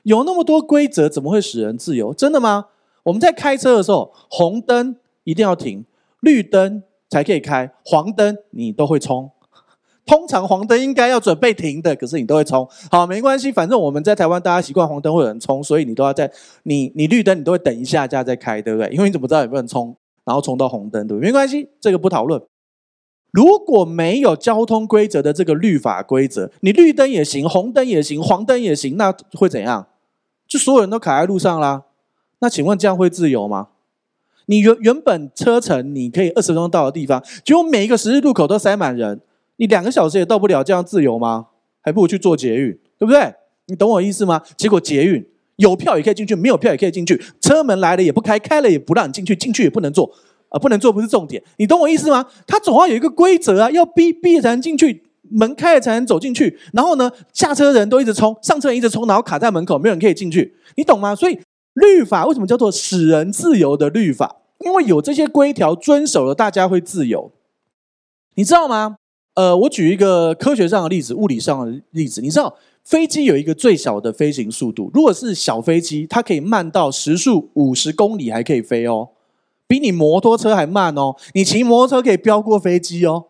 [0.04, 2.13] 有那么多规则，怎么会使人自由？
[2.13, 2.67] 真的吗？
[3.04, 5.84] 我们在开车的时候，红灯一定要停，
[6.22, 9.32] 绿灯才可以开，黄灯你都会冲。
[10.04, 12.68] 通常黄灯应该要准备停的，可是你都会冲。
[12.90, 16.30] 好，没关系，反正我们在台湾，大家习惯黄灯会有人冲，所以你都要在
[16.64, 18.90] 你你绿灯你都会等一下再开，对不对？
[18.90, 21.28] 因为你怎么知道有没有人冲，然后冲到红灯，对不对？
[21.28, 22.42] 没关系，这个不讨论。
[23.32, 29.88] 如果没有交通规则的这个律法规则，你绿灯也行，红灯也行，黄灯也行，那会怎样？
[30.48, 31.84] 就所有人都卡在路上啦，
[32.42, 33.70] 那请问这样会自由吗？
[34.48, 39.22] 你原原本车程你可以二十分钟到的地方，结果每一个十字路口都塞满人，
[39.58, 41.48] 你两个小时也到不了，这样自由吗？
[41.82, 43.34] 还不如去做捷运，对不对？
[43.68, 44.42] 你懂我意思吗？
[44.58, 45.26] 结果捷运
[45.56, 50.12] 有票也可以进去，没有票也可以进去，车门来了也不开，开了也不让你进去，进去也不能坐，
[50.50, 52.26] 啊，不能坐不是重点，你懂我意思吗？
[52.48, 55.04] 它总要有一个规则啊，要逼逼才能进去。
[55.34, 61.16] 门开了才能走进去，然后呢，下车人都一直冲，上车人一直冲，然后卡在门口，没有人可以进去，你懂吗？
[61.16, 61.40] 所以
[61.74, 64.38] 律法为什么叫做使人自由的律法？
[64.60, 67.32] 因为有这些规条遵守了，大家会自由。
[68.36, 68.98] 你知道吗？
[69.34, 72.22] 呃，我举一个科学上的例子，物理上的例子。
[72.22, 79.10] 你知道飞机有一个最小的飞行速度，如果是小飞机，它可以慢到时速五十公里还可以飞哦，
[79.66, 81.16] 比你摩托车还慢哦。
[81.34, 83.28] 你骑摩托车可以飙过飞机哦。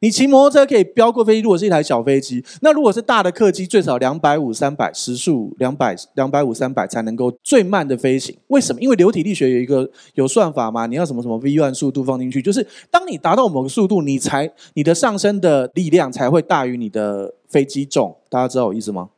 [0.00, 8.36] 你骑摩托车可以飙过飞机，如果是一台小飞机，那如果是大的客机，最少两百五、三百时速两百、两百五、三百才能够最慢的飞行。
[8.46, 8.80] 为什么？
[8.80, 18.16] 因为流体力学有一个有算法嘛，你要什么什么 v1 速度放进去，就是当你达到某个速度，你才你的上升的力量才会大于你的飞机重。
[18.28, 19.10] 大家知道我意思吗？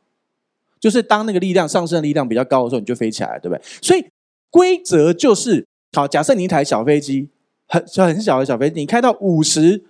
[0.79, 3.61] 就是当那个力量上升的力量比较高的时候，你就飞起来，对不对？
[3.83, 4.03] 所以
[4.49, 7.29] 规则就是好，假设你一台小飞机，
[7.67, 9.83] 很很小的小飞机，你开到五十。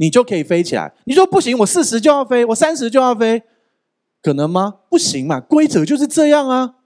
[0.00, 0.90] 你就可以飞起来。
[1.04, 3.42] 你说不行，我四十就要飞，我三十就要飞，
[4.22, 4.76] 可能吗？
[4.88, 6.76] 不行嘛，规则就是这样啊。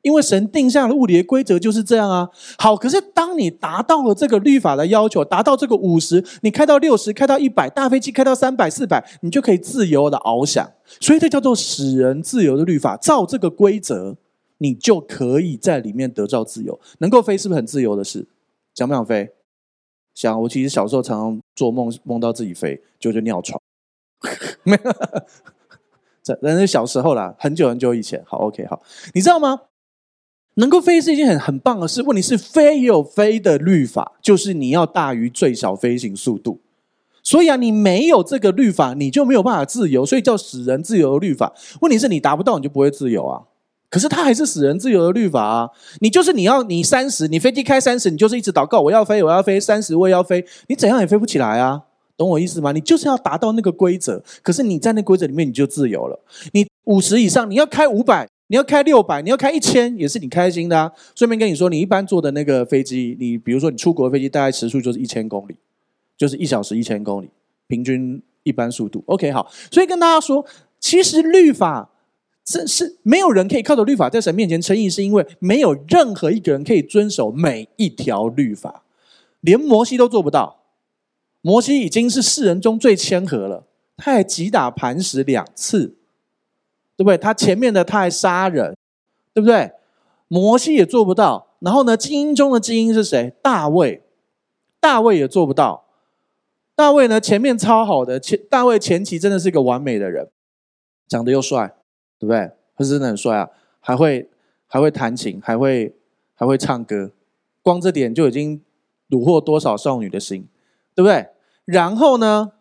[0.00, 2.30] 因为神定下的物理的规则就是这样啊。
[2.58, 10.70] 好，可是当你达到了这个律法的要求，达到这个五十，你开到六十，开到一百，大飞机开到三百、四百，你就可以自由的翱翔。
[11.00, 12.96] 所以这叫做使人自由的律法。
[12.96, 14.16] 照这个规则，
[14.58, 16.78] 你就可以在里面得到自由。
[16.98, 18.26] 能够飞是不是很自由的事？
[18.74, 19.30] 想不想飞？
[20.14, 23.60] 想，我其实小时候常常做梦，梦到自己飞，就就尿床。
[24.62, 24.92] 没有，
[26.22, 28.22] 这那是小时候啦，很久很久以前。
[28.24, 28.80] 好，OK，好，
[29.12, 29.62] 你知道吗？
[30.54, 32.00] 能够飞是一件很很棒的事。
[32.02, 36.60] 问题是，飞有飞的律法，就是你要大于最小飞行速度。
[37.24, 41.52] 所以啊，你没有这个律法，你就没有办法自由，所以叫使人自由的律法。
[41.80, 43.42] 问题是你达不到，你就不会自由啊。
[43.94, 45.70] 可是它还是使人自由的律法啊！
[46.00, 51.80] 你就是你要你三十，你飞机开三十，你就是一直祷告，我要飞，我要飞三十，我也要飞，你怎样也飞不起来啊！
[52.16, 52.72] 懂我意思吗？
[52.72, 56.18] 你就是要达到那个规则，可是你在那规则里面你就自由了。
[56.50, 60.90] 你五十以上，你要开五百，你要开六百，你要开一千，也是你开心的啊！
[61.14, 65.54] 顺便跟你说，你一般坐的那个飞机，你比如说你出国飞机，大概时速就是一千公里，
[66.18, 67.30] 就是一小时一千公里，
[67.68, 69.04] 平均一般速度。
[69.06, 70.44] OK，好，所以跟大家说，
[70.80, 71.90] 其实律法。
[72.44, 78.84] 这是没有人可以靠着律法在神面前称义，是因为没有任何一个人可以遵守每一条律法，
[79.40, 80.60] 连摩西都做不到。
[81.40, 83.64] 摩西已经是世人中最谦和了，
[83.96, 85.96] 他还击打磐石两次，
[86.96, 87.16] 对不对？
[87.16, 88.76] 他前面的他还杀人，
[89.32, 89.72] 对不对？
[90.28, 91.56] 摩西也做不到。
[91.60, 93.32] 然后呢，精英中的精英是谁？
[93.42, 94.02] 大卫，
[94.80, 95.86] 大卫也做不到。
[96.74, 100.28] 大卫呢，前面超好的，前大卫前期真的是一个完美的人，
[101.08, 101.74] 长得又帅。
[102.24, 102.50] 对不对？
[102.76, 103.48] 他是真的很帅啊，
[103.80, 104.28] 还会
[104.66, 105.94] 还会弹琴，还会
[106.34, 107.12] 还会唱歌，
[107.62, 108.60] 光这点就已经
[109.10, 110.48] 虏获多少少女的心，
[110.94, 111.28] 对不对？
[111.64, 112.52] 然后呢，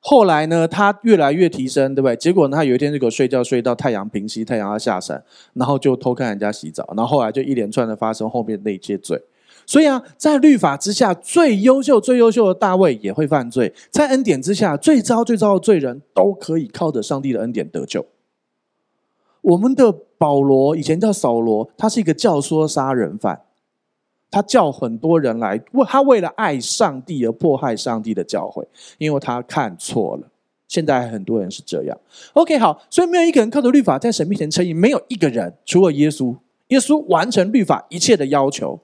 [0.00, 2.16] 后来呢，他越来越提升，对不对？
[2.16, 5.22] 结果呢，他有一天就给我睡觉，睡到太阳平西，太阳要下山，
[5.54, 9.22] 然后就偷看人家洗澡，然后后来就一连串的发生后面那一些罪。
[9.66, 18.04] 所以啊，在律法之下，最优秀、最优秀的大卫也会犯罪；在恩典之下，最糟、最糟的罪人都可以靠着上帝的恩典得救。
[19.42, 23.40] 我们的保罗以前叫扫罗，他是一个教唆杀人犯，
[24.30, 28.66] 他叫很多人来，为他为了爱上帝而迫害上帝的教会，
[28.98, 30.28] 因为他看错了，
[30.68, 31.98] 现在很多人是这样。
[32.34, 36.36] OK，好，所以没有一个人靠着律法在神面前称义，没有一个人除了耶稣，
[36.68, 38.78] 耶稣完成律法一切的要求。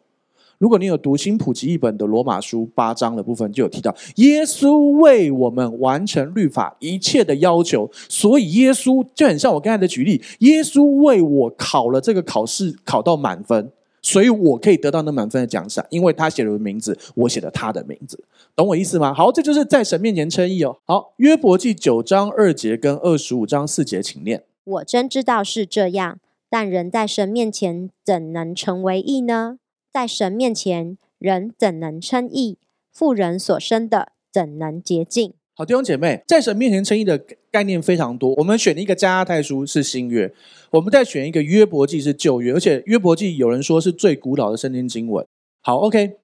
[0.59, 18.23] 如果你有读新普及一本的罗马书八章的部分，就有提到耶稣为我们完成律法一切的要求，所以耶稣就很像我刚才的举例，耶稣为我考了这个考试，考到满分，所以我可以得到那满分的奖赏，因为他写了名字，我写了他的名字，
[18.55, 19.13] 懂我意思吗？
[19.13, 20.79] 好，这就是在神面前称义哦。
[20.85, 24.45] 好，约伯记九章二节跟二十五章四节，请念。
[24.65, 29.59] 我真知道是这样，但人在神面前怎能成为义呢？
[29.97, 32.59] 在神面前，人怎能称义？
[32.93, 35.33] 妇人所生的怎能洁净？
[35.55, 37.17] 好，弟兄姐妹，在神面前称义的
[37.51, 38.35] 概念非常多。
[38.35, 40.31] 我们选一个加拉太书是新约，
[40.73, 45.27] 我们再选一个约伯记是旧约，而且约伯记有人说是最古老的圣经经文。
[45.63, 46.19] 好，OK，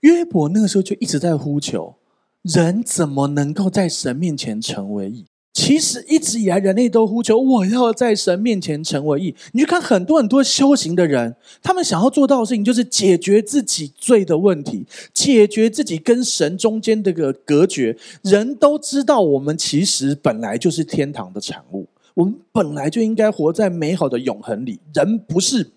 [0.00, 1.94] 约伯那个时候就一直在呼求，
[2.42, 5.24] 人怎么能够在神面前成为义？
[5.58, 9.34] 其实一直以来，人类都呼求我要在神面前成为义。
[9.50, 17.96] 你去看很多很多修行的人，他们想要做到的事情，就是解决自己罪的问题，解决自己跟神中间这个隔绝。
[18.22, 24.78] 人都知道，我们其实本来就是天堂的产物，我们本来就应该活在美好的永恒里。
[24.94, 25.72] 人不是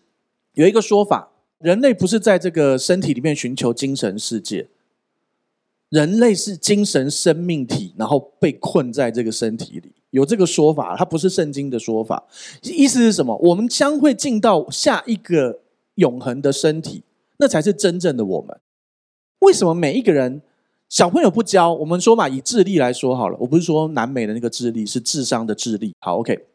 [0.53, 4.67] 有一个说法，人类不是在这个身体里面寻求精神世界。
[5.91, 12.23] 人类是精神生命体，然后被困在这个身体里，有这个说法，它不是圣经的说法。
[12.63, 13.35] 意思是什么？
[13.43, 15.59] 我们将会进到下一个
[15.95, 17.03] 永恒的身体，
[17.37, 18.57] 那才是真正的我们。
[19.39, 20.41] 为什么每一个人
[20.87, 21.73] 小朋友不教？
[21.73, 25.93] 我们说嘛，以智力来说好了，我不是说南美的那个智力，是智商的智力。
[25.99, 26.50] 好，OK。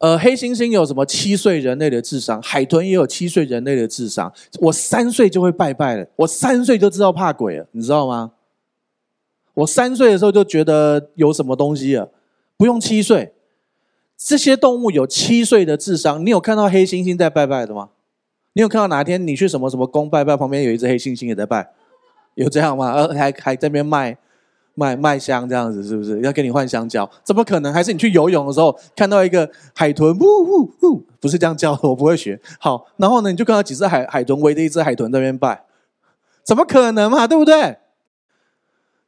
[0.00, 2.40] 呃，黑猩猩有什么七岁人类的智商？
[2.40, 4.32] 海豚也有七岁人类的智商。
[4.58, 8.32] 我三岁就会拜拜了，我三岁就知道怕鬼了，你知道吗？
[9.52, 12.10] 我三岁的时候就觉得有什么东西了，
[12.56, 13.34] 不用七岁。
[14.16, 17.90] 这些动物有七岁的智商，你有看到黑猩猩在拜拜的吗？
[18.54, 21.72] 你有看到哪天你去什么什么宫拜拜，旁边有一只黑猩猩也在拜，
[22.36, 22.92] 有这样吗？
[22.94, 24.16] 呃，还还在那边卖。
[24.80, 27.08] 卖卖香这样子是不是要给你换香蕉？
[27.22, 27.70] 怎么可能？
[27.70, 32.40] 还是你去游泳的时候看到一个海豚，呜呜呜，不是这样叫的， 我不会学。
[32.58, 35.64] 好，然后呢，你就看到几只海海豚围着一只海豚在那边拜，
[36.42, 37.26] 怎么可能嘛？
[37.26, 37.76] 对不对？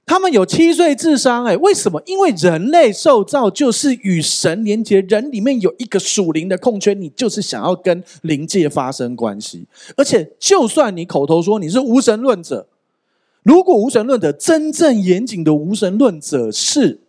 [0.05, 2.03] 他们有七岁智商，哎，为什么？
[2.05, 9.67] 因为人类受造就是与神连接，人里面有一个属灵的空缺，你就是想要跟灵界发生关系。
[9.97, 12.67] 而且，就算你口头说你是无神论者。
[13.43, 17.01] 如果无神论者真正严谨的无神论者是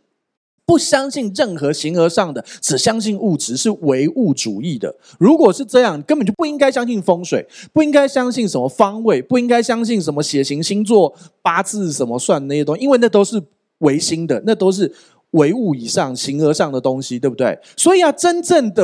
[0.65, 4.95] 不相信任何形而上的，只相信物质，是唯物主义的。
[5.19, 13.43] 如果是这样，根本就不应该相信风水，不应该相信什么方位，不应该相信什么血型、星座、八字什么算那些东西，因为那都是
[13.79, 14.91] 唯心的，那都是
[15.31, 17.59] 唯物以上、形而上的东西，对不对？
[17.75, 18.83] 所以啊，真正的、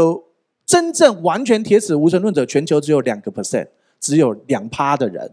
[0.66, 3.70] 真正完全铁齿无神论者，全球只有两个 percent，
[4.02, 5.32] 只有两趴的人。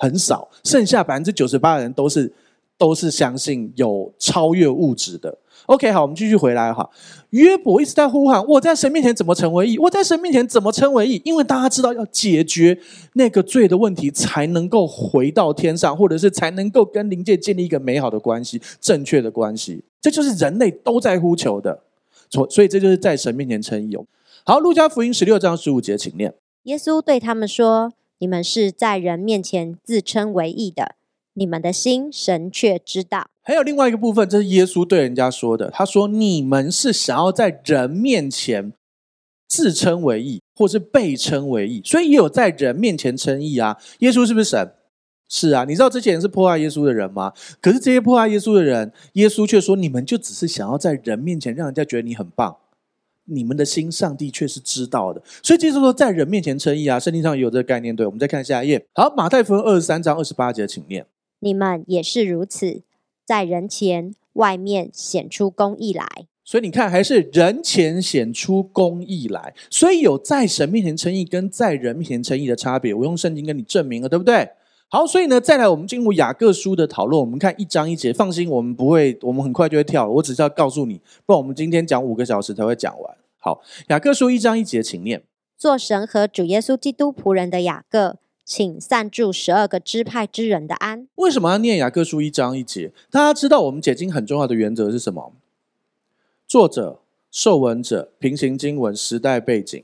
[0.00, 2.32] 很少，剩下百分之九十八的人都是
[2.76, 5.38] 都是相信有超越物质的。
[5.66, 6.88] OK，好，我们继续回来哈。
[7.30, 9.78] 约伯一直在呼喊：我在神面前怎么成为义？
[9.78, 11.20] 我在神面前怎么称为义？
[11.22, 12.76] 因为大家知道要解决
[13.12, 19.84] 那个罪的问题，才能够回到天上，或者是才能够跟灵界建立一个美好的关系、正确的关系。
[20.00, 21.82] 这就是人类都在呼求的。
[22.30, 23.96] 所所以，这就是在神面前称义。
[24.44, 26.34] 好，路加福音十六章十五节，请念。
[26.62, 27.92] 耶稣对他们说。
[28.20, 30.94] 你们是在人面前自称为义的，
[31.32, 33.28] 你们的心神却知道。
[33.42, 35.70] 还有另外一个部分，这是耶稣对人家说的。
[35.70, 38.74] 他说：“你们是想要在人面前
[39.48, 44.74] 自称为义，或是被称为义，所以也有在人面前称义啊。”耶稣是不是神？
[45.26, 45.64] 是啊。
[45.64, 47.32] 你知道之前是迫害耶稣的人吗？
[47.62, 52.54] 可是这些迫害耶稣的人，耶稣却说：“你们就只是想要在人面前让人家觉得你很棒。”
[53.30, 57.94] 你们的心，上帝却是知道的，所以就是说，在人面前称义啊，圣经上也有这个概念。
[57.94, 58.84] 对，我们再看下一页。
[58.94, 61.06] 好，马太福音二十三章二十八节，请念。
[61.38, 62.82] 你们也是如此，
[63.24, 66.06] 在人前外面显出公义来。
[66.44, 69.54] 所以你看，还是人前显出公义来。
[69.70, 74.50] 所以有在神面前称义跟在人面前称义的差别，我用圣经跟你证明了，对不对？
[74.88, 77.20] 好，所以呢，再来我们进入雅各书的讨论。
[77.20, 80.10] 我们看一章一节，放心，我们不会，我们很快就会跳了。
[80.10, 83.16] 我只是要告诉你，不然我们今天讲五个小时才会讲完。
[83.42, 85.24] 好，雅各书一章一节，请念。
[85.56, 91.08] 做神和主耶稣基督仆人的雅各，请散住十二个支派之人的安。
[91.14, 92.92] 为什么要念雅各书一章一节？
[93.10, 95.32] 大家知道我们解经很重要的原则是什么？
[96.46, 97.00] 作者、
[97.30, 99.82] 受文者、平行经文、时代背景，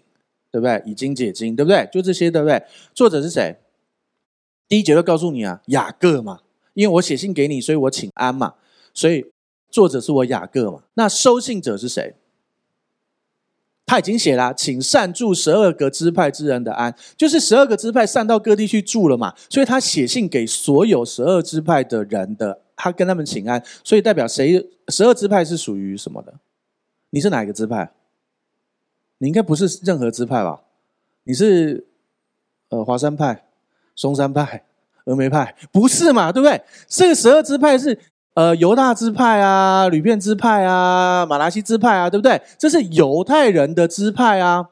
[0.50, 0.82] 对不对？
[0.84, 1.88] 已经解经，对不对？
[1.90, 2.62] 就这些，对不对？
[2.92, 3.56] 作者是谁？
[4.68, 6.40] 第一节就告诉你啊，雅各嘛，
[6.74, 8.56] 因为我写信给你，所以我请安嘛，
[8.92, 9.24] 所以。
[9.68, 10.84] 作者是我雅各嘛。
[10.94, 12.14] 那收信者是谁？
[13.86, 24.68] 他已经写了，请善助十二个支派之人的安，就是十二个支派散到各地去住了嘛，所以他写信给所有十二支派的人的，他跟他们请安，所以代表谁？
[24.88, 26.34] 十二支派是属于什么的？
[27.10, 27.92] 你是哪一个支派？
[29.18, 30.62] 你应该不是任何支派吧？
[31.22, 31.86] 你是
[32.70, 33.44] 呃华山派、
[33.94, 34.64] 嵩山派、
[35.04, 36.32] 峨眉派，不是嘛？
[36.32, 36.60] 对不对？
[36.88, 37.96] 这个十二支派是。
[38.36, 42.38] 呃，犹大支派啊，流便支派啊，马拉西支派啊，对不对？
[42.58, 44.66] 这是犹太人的支派啊。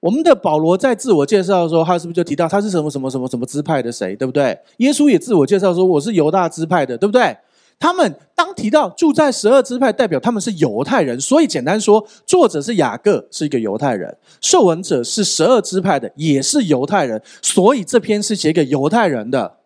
[0.00, 4.58] 我们的保罗在自我介绍的时候，他是不是就提到他是什么什么什么什么支派的谁，对不对？
[4.78, 7.36] 耶稣也自我介绍说我是犹大支派的，对不对？
[7.78, 19.56] 他们当提到住在十二支派，代表他们是犹太人，所以简单说，作者是雅各，是一个犹太人；受文者是十二支派的，也是犹太人，所以这篇是写给犹太人的。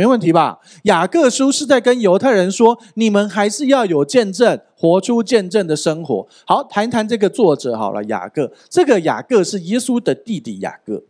[0.00, 0.58] 没问题吧？
[0.84, 6.26] 雅各书是在跟犹太人说，你们还是要有见证，活出见证的生活。
[6.46, 8.02] 好，谈一谈这个作者好了。
[8.04, 11.04] 雅各，这个雅各是耶稣的弟弟雅各，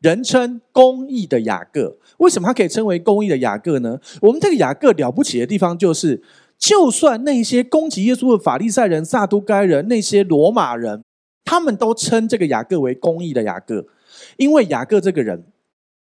[0.00, 1.98] 人称公义的雅各。
[2.16, 4.00] 为什么他可以称为公义的雅各呢？
[4.22, 6.22] 我们这个雅各了不起的地方就是，
[6.56, 11.02] 就算那些攻击耶稣的法利赛人、撒都该人、那些罗马人，
[11.44, 13.84] 他们都称这个雅各为公义的雅各，
[14.38, 15.44] 因为雅各这个人，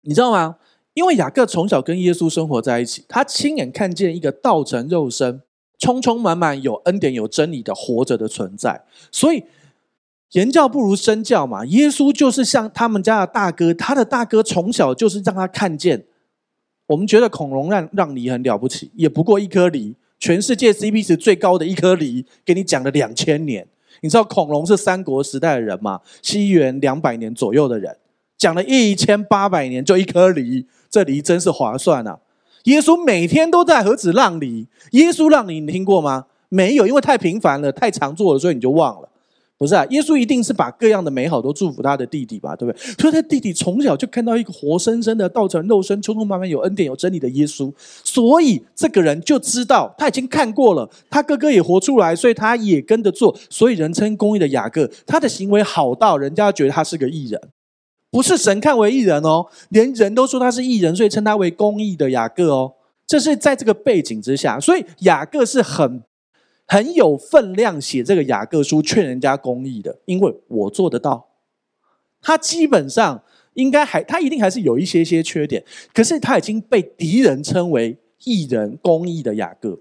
[0.03, 0.59] 你知道吗？
[0.95, 5.41] 因为雅各从小跟耶稣生活在一起，他亲眼看见一个道成肉身、
[5.79, 9.45] 充充满满有恩典、有真理的活着的存在，所以
[10.33, 11.65] 言教不如身教嘛。
[11.67, 16.05] 耶稣就是像他们家的大哥，他的大哥从小就是让他看见。
[16.89, 23.67] 我们觉得恐龙让让梨很了不起，也不过一颗梨，全世界 CP 值最高的一颗梨，给你讲了两千年。
[24.03, 26.01] 你知道恐龙是三国时代的人吗？
[26.21, 27.97] 西元两百年左右的人，
[28.37, 30.67] 讲了一千八百年就一颗梨。
[30.93, 32.19] 这梨真是划算啊！
[32.65, 36.27] 耶稣每天都在何止让梨，耶稣让梨你听过吗？
[36.51, 39.09] 没有，因为太频繁了，太常做了，所以你就忘了。
[39.57, 42.95] 不是啊，耶稣一定是把各样的美好都祝福他的弟弟吧，对不对？
[42.99, 47.73] 所以他弟弟从小就看到一个活生生的道成肉身、匆匆忙忙有恩典、有真理的耶稣，
[48.05, 57.41] 所以这个人就知道他已经看过了，他哥哥也活出来，所以他也跟着做，所以人称公义的雅各，他的行为好到人家觉得他是个义人。
[58.13, 62.75] 不是神看为义人哦，连人都说他是义人，所以称他为公义的雅各哦。
[63.07, 66.03] 这是在这个背景之下，所以雅各是很
[66.67, 71.31] 很有分量写这个雅各书，劝人家公义的，因为我做得到。
[72.21, 73.23] 他基本上
[73.55, 79.81] 应该还，他一定还是有一些些缺点，可是他已经被敌人称为义人、公义的雅各。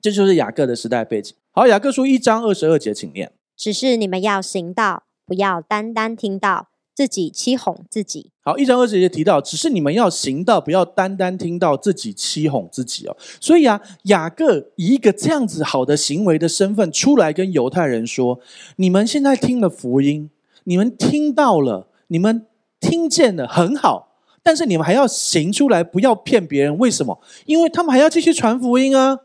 [0.00, 1.34] 这就是雅各的时代背景。
[1.50, 6.68] 好，雅各书一章二十二节，请念：只是你们要行道，不要单单听到。
[6.94, 8.30] 自己欺哄自己。
[8.42, 13.16] 好，一章二节也提到，只是你们要行道，不要单单听到自己欺哄自己哦。
[13.40, 18.40] 所以啊，雅各以一个这样子好的行为的身份出来跟犹太人说：
[18.76, 20.30] 你们现在听了福音，
[20.64, 22.46] 你们听到了，你们
[22.80, 24.08] 听见了，很好。
[24.42, 26.76] 但是你们还要行出来，不要骗别人。
[26.78, 27.20] 为什么？
[27.44, 29.18] 因为他们还要继续传福音啊。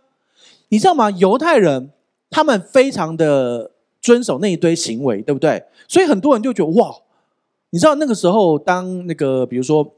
[0.69, 1.09] 你知道吗？
[1.11, 1.91] 犹太人
[2.29, 5.63] 他们非常的遵守那一堆行为，对不对？
[5.87, 6.93] 所以很多人就觉得哇。
[7.75, 9.97] 你知道那个时候，当那个比如说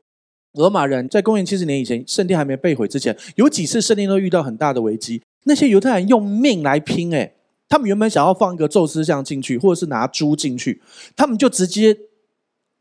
[0.53, 5.21] 罗马人在公元七十年以前，圣殿还没被毁之前，有几次圣殿都遇到很大的危机。
[5.43, 7.35] 那些犹太人用命来拼，诶，
[7.69, 10.81] 他们原本想要放一个宙斯像进去，或者是拿猪进去，
[11.15, 11.95] 他们就直接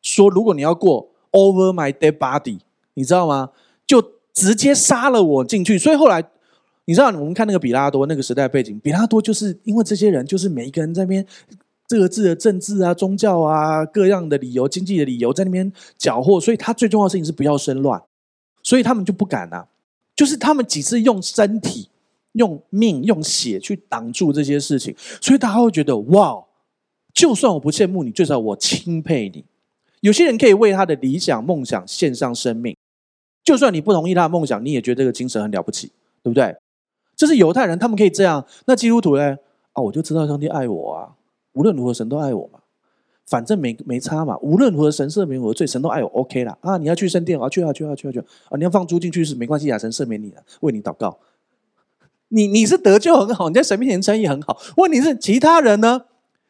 [0.01, 2.61] 说：如果你要过 over my dead body，
[2.95, 3.51] 你知道吗？
[3.87, 5.77] 就直接杀了我进去。
[5.77, 6.25] 所以后来
[6.87, 11.27] 你知道，我们看那个比拉多那个时代背景，比拉多就是因为这些人，就是每一个人在那边。
[11.89, 18.03] 这个字的政治啊、宗教啊、各样的理由、经济的理由在那边搅和，所以他最重要的事情是不要生乱，
[18.63, 19.69] 所以他们就不敢啊。
[20.15, 21.89] 就是他们几次用身体、
[22.33, 26.45] 用命、用血去挡住这些事情，所以大家会觉得哇，
[27.13, 29.45] 就算我不羡慕你，至少我钦佩你。
[30.01, 32.77] 有些人可以为他的理想梦想献上生命，
[33.45, 35.89] 就算你不同意他的梦想，你也觉得这个精神很了不起，
[36.23, 36.57] 对不对？
[37.15, 38.47] 这是犹太人，他们可以这样。
[38.67, 39.37] 那基督徒呢？
[39.73, 41.13] 啊，我就知道上帝爱我啊。
[41.57, 42.61] 无论如何，神都爱我嘛，
[43.27, 44.39] 反正没没差嘛。
[44.43, 46.57] 无论如何，神赦免我的罪，神都爱我，OK 啦。
[46.61, 48.25] 啊，你要去圣殿，啊，去啊，去啊，去啊，去啊。
[48.51, 51.19] 啊，你要放猪进去是没关系啊，神赦免你了，为你祷告。
[52.29, 54.59] 你你是得救很好，你在神面前称义很好。
[54.77, 56.03] 问题是其他人呢？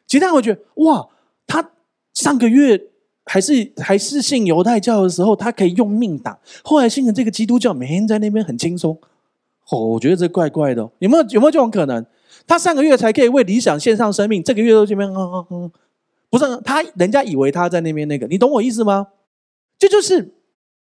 [0.05, 1.07] 其他人会觉得哇，
[1.45, 1.71] 他
[2.13, 2.81] 上个月
[3.25, 8.97] 还是还是信犹太教的时候，他可以用命打，后来信了这个基督教，每天在那边很轻松。
[9.69, 12.05] 哦，我觉得这怪怪的，有没有有没有这种可能？
[12.47, 15.71] 他上个月才可以为理想献上生命，这个月都这边，嗯嗯嗯，
[16.29, 19.07] 不是他，人家以为他在那边那个，你懂我意思吗？
[19.77, 20.33] 这就是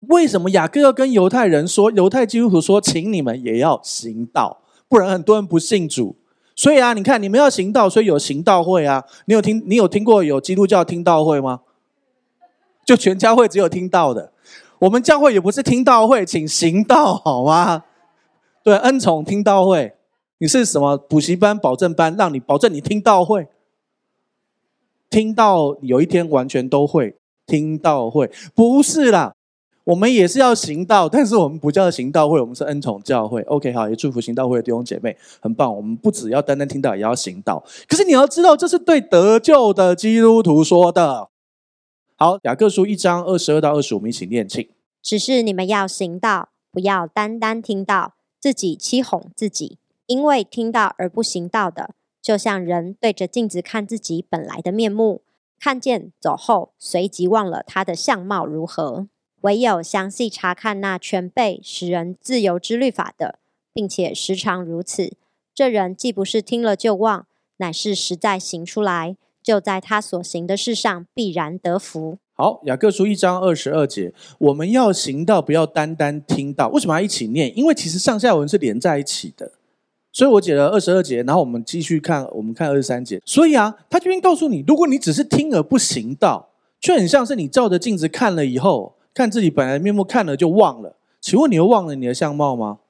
[0.09, 6.17] 为什么雅各要跟犹太人说，犹太基督徒说，请你们也要行道，不然很多人不信主。
[6.57, 9.05] 所以啊，你看你们要行道，所以有行道会啊。
[9.27, 11.61] 你有听你有听过有基督教听道会吗？
[12.85, 14.33] 就全教会只有听道的。
[14.81, 17.85] 我们教会也不是听道会，请行道好吗？
[18.65, 19.95] 对，恩宠听道会。
[20.43, 23.47] 你是什么补习班、保证班，让你保证你听到会，
[25.09, 27.15] 听到有一天完全都会
[27.47, 29.37] 听到会，不是啦，
[29.85, 33.41] 我们也是要行道，但是我们不叫行道会，我们是恩宠教会。
[33.43, 35.73] OK，好，也祝福行道会的弟兄姐妹，很棒。
[35.77, 37.63] 我们不只要单单听到，也要行道。
[37.87, 41.29] 可是你要知道，这是对得救的基督徒说的。
[42.17, 44.69] 好，雅各书一章二十二到二十五，我们一起念，请。
[45.01, 49.79] 只是你们要行道，不要单单听到，自己欺哄自己。
[50.13, 55.23] 因为听到而不行道的，就像人对着镜子看自己本来的面目，
[55.59, 59.09] 看见走后，随即忘了他的相貌如何。
[59.41, 63.39] 唯有详细查看那全备使人自由之律法的，
[63.73, 65.15] 并且时常如此，
[65.55, 72.19] 这人既不是听了就忘，乃是实在行出来，就在他所行的事上必然得福。
[72.35, 76.69] 好，雅各书一章二十二节，我们要行道，不要单单听到。
[76.69, 77.57] 为什么要一起念？
[77.57, 79.53] 因为其实上下文是连在一起的。
[80.13, 83.19] 所以我解了二十二节，然后我们继续看，我们看二十三节。
[83.25, 90.97] 所以啊，他这边告诉你，如果你只是听而不行道，却很像是你照着镜子看了以后，看自己本来面目，看了就忘了。
[91.19, 92.81] 请问你又忘了你的相貌吗？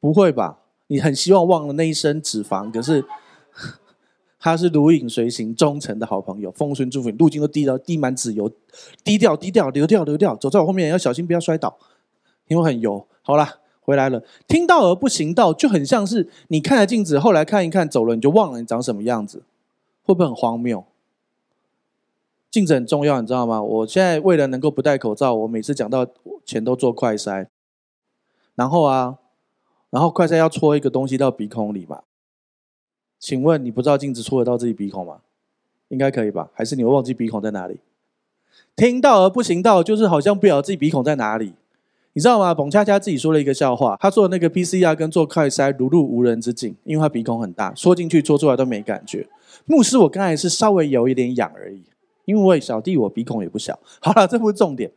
[0.00, 0.58] 不会吧？
[0.88, 3.04] 你很希望忘了那一身脂肪，可是
[4.40, 8.50] 他是如影随形、忠诚的好朋友，丰顺祝福你，路径都低到滴满脂油，
[9.04, 11.78] 低调低调，流掉流掉，走在我后面要小心，不要摔倒，
[12.48, 13.06] 因为很油。
[13.22, 13.60] 好了。
[13.84, 19.42] 回来了，听到而不行道，就很像是你看了镜子，后来看一看，走了你就忘了你长什么样子，
[20.04, 20.84] 会不会很荒谬？
[22.50, 23.62] 镜子很重要，你知道吗？
[23.62, 26.06] 我现在为了能够不戴口罩，我每次讲到
[26.44, 27.46] 前都做快筛，
[28.54, 29.18] 然后啊，
[29.90, 32.02] 然后快筛要戳一个东西到鼻孔里嘛？
[33.18, 35.18] 请问你不知道镜子戳得到自己鼻孔吗？
[35.88, 36.48] 应该可以吧？
[36.54, 37.80] 还是你会忘记鼻孔在哪里？
[38.76, 41.54] 听到而不行道，就是好像不晓得自己鼻孔在哪里。
[42.16, 42.54] 你知道吗？
[42.54, 49.26] 彭恰恰自己说了一个笑话，他做那个 PCR 跟做快筛如入无人之境，因为他鼻孔很大，缩进去戳出来都没感觉。
[49.66, 51.82] 牧师，我刚才是稍微有一点痒而已，
[52.24, 53.76] 因为小弟我鼻孔也不小。
[54.00, 54.92] 好了，这不是重点。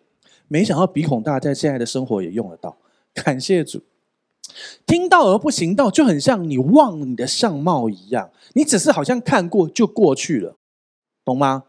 [0.47, 2.77] 没想到鼻孔大，在现在的生活也用得到，
[3.15, 3.81] 感谢主。
[4.85, 10.55] 听到而不行道，就很像你忘了你的相貌一样，你只是好像看过就过去了，
[11.25, 11.63] 懂吗？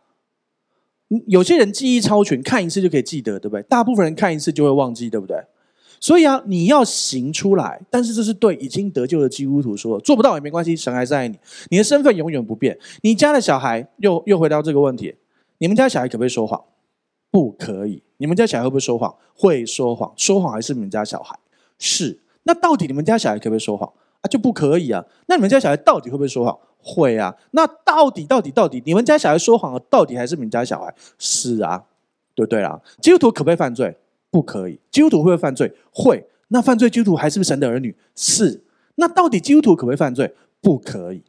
[1.26, 3.62] 有些人记忆超群，看一次就可以记得，对不对？
[3.62, 5.42] 大部分人看一次就会忘记，对不对？
[6.00, 11.36] 所以啊，你要行出来，但是这是对已经得救的基督徒说，做不到也没关系，神还是爱你，
[11.70, 12.78] 你的身份永远不变。
[13.02, 15.14] 你家的小孩又又回到这个问题，
[15.58, 16.62] 你们家小孩可不可以说谎？
[17.30, 18.02] 不可以。
[18.18, 19.14] 你们家小孩会不会说谎？
[19.34, 21.38] 会说谎，说谎还是你们家小孩？
[21.78, 22.20] 是。
[22.44, 23.92] 那到底你们家小孩可不可以说谎？
[24.22, 25.04] 啊，就不可以啊。
[25.26, 26.58] 那你们家小孩到底会不会说谎？
[26.80, 30.94] 会啊，那到底到底到底，你们家小孩说谎了，到底还是你们家小孩？
[31.18, 31.84] 是啊，
[32.34, 32.80] 对不对啊？
[33.00, 33.96] 基督徒可不可以犯罪？
[34.30, 34.78] 不可以。
[34.90, 35.74] 基督徒会不会犯罪？
[35.90, 36.26] 会。
[36.48, 37.94] 那犯罪基督徒还是不是神的儿女？
[38.14, 38.62] 是。
[38.94, 40.34] 那到底基督徒可不可以犯罪？
[40.60, 41.22] 不可以。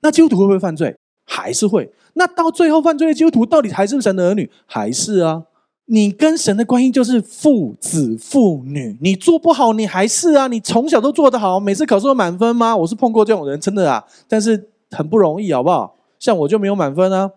[0.00, 0.96] 那基督徒会不会犯罪？
[1.24, 1.92] 还是会。
[2.14, 4.50] 那到最后犯罪的基督徒到底还是不是神的儿女？
[4.66, 5.44] 还是啊。
[5.90, 10.46] 你跟神的关系就是父子父女，你做不好，你还是啊。
[10.46, 12.76] 你从小都做得好，每次考试都满分吗？
[12.76, 14.04] 我是碰过这种人，真的啊。
[14.26, 14.68] 但是。
[14.92, 15.94] 很不容易，好不好？
[16.18, 17.30] 像我就没有满分啊。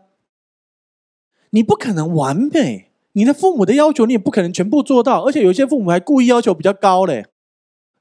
[1.51, 7.27] 你不可能完美，你的父母的要求你也不可能全部做到，而且有些父母还故意要求比较高嘞，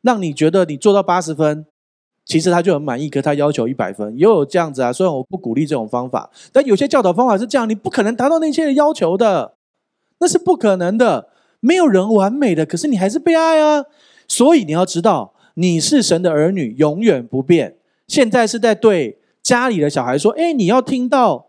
[0.00, 1.66] 让你觉得你做到八十分，
[2.24, 4.90] 其实他就很满意，可他要求一百分，也有这样子啊。
[4.90, 9.56] 虽然我不鼓励这种方法，但有些教导方法是这样，你不可能达到那些要求的，
[10.22, 11.28] 那是不可能的。
[11.60, 13.84] 没有人完美的，可是你还是被爱啊。
[14.26, 17.76] 所以你要知道，你是神的儿女，永远不变。
[18.08, 19.18] 现在是在对。
[19.42, 21.46] 家里的小孩说：“哎，你要听到，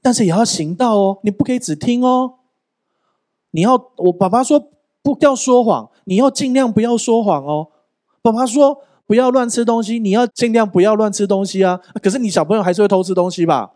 [0.00, 1.18] 但是也要行道哦。
[1.24, 2.34] 你不可以只听哦。
[3.50, 4.70] 你要我爸爸说
[5.02, 7.70] 不要说谎，你要尽量不要说谎哦。
[8.22, 11.80] 爸爸说不要乱吃东西，你要尽量不要乱吃东西啊。
[12.00, 13.72] 可是你小朋友还是会偷吃东西吧？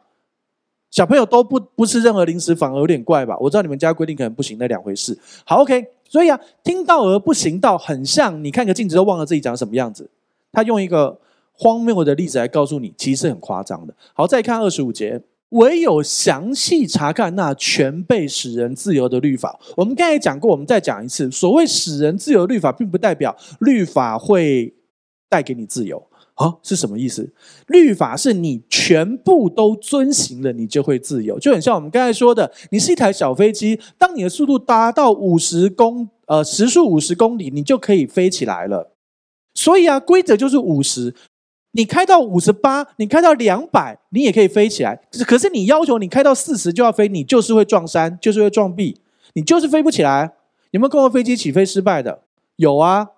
[0.93, 3.36] 小朋友都不不吃任何零食，反而有点怪吧？
[3.40, 5.18] 我知道你们家规定可能不行，那两回事。
[5.45, 5.84] 好，OK。
[6.09, 10.09] 所以啊，听到而不行道，很像你看个镜子都忘了自己长什么样子。
[10.53, 11.18] 他用一个。”
[11.55, 13.95] 荒谬的例子来告诉你，其实很夸张的。
[14.14, 19.61] 好，再看二十五节，唯有详细查看那全被使人自由的律法。
[19.76, 21.30] 我们刚才讲过，我们再讲一次。
[21.30, 24.74] 所谓使人自由的律法，并不代表律法会
[25.28, 26.03] 带给你自由
[26.35, 27.33] 啊，是什么意思？
[27.66, 31.39] 律法是你全部都遵行了，你就会自由。
[31.39, 38.93] 就很像我们刚才说的，你是一台小飞机，当你的速度达到五十公呃时速五十公里，你就可以飞起来了。
[39.55, 41.14] 所以啊，规则就是五十。
[41.74, 45.01] 你开到五十八，你开到两百，你也可以飞起来。
[45.26, 49.01] 可是你要求你开到四十就要飞，你就是会撞山，就是会撞壁，
[49.35, 50.33] 你就是飞不起来。
[50.72, 52.20] 有没有看过飞机起飞失败的？
[52.57, 53.09] 有啊，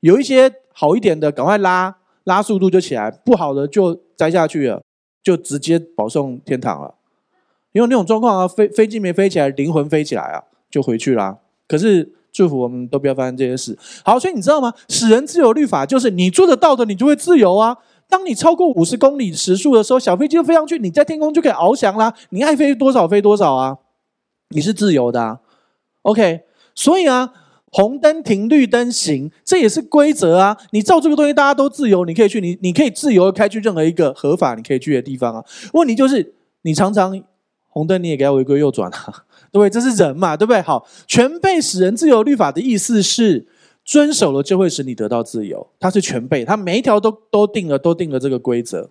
[0.00, 1.96] 有一些好一点的，赶快拉
[2.26, 4.82] 拉速度就起来；不好的就栽下去了，
[5.22, 6.94] 就直接保送天堂了。
[7.72, 11.38] 因为那种状况啊，飞飞机没飞起来，灵魂飞起来啊，就回去啦。
[11.68, 13.78] 可是祝福我们都不要发生这些事。
[14.04, 14.72] 好，所以你知道吗？
[14.88, 17.76] 使人自由律法就是你做得到的，你就会自由啊。
[18.08, 22.14] 当你超过五十公里时速的时候，小飞机就飞上去，你在天空就可以翱翔啦。
[22.30, 23.78] 你爱飞多少飞多少啊，
[24.50, 25.40] 你是自由的啊。
[26.02, 26.42] OK，
[26.74, 27.32] 所以啊，
[27.70, 30.56] 红灯停，绿灯行，这也是规则啊。
[30.70, 35.44] 你照这个东西，大家都自由，你可以去，你你可以自由开去任何一个合法你可以去的地方啊。
[35.72, 37.22] 问题就是，你常常
[37.68, 39.70] 红灯你也给他违规右转啊， 对不对？
[39.70, 40.60] 这是人嘛，对不对？
[40.62, 43.48] 好，全备使人自由律法的意思是。
[43.88, 48.90] 遵守了就会使你得到自由，它是全备，它每一条都都定了，都定了这个规则。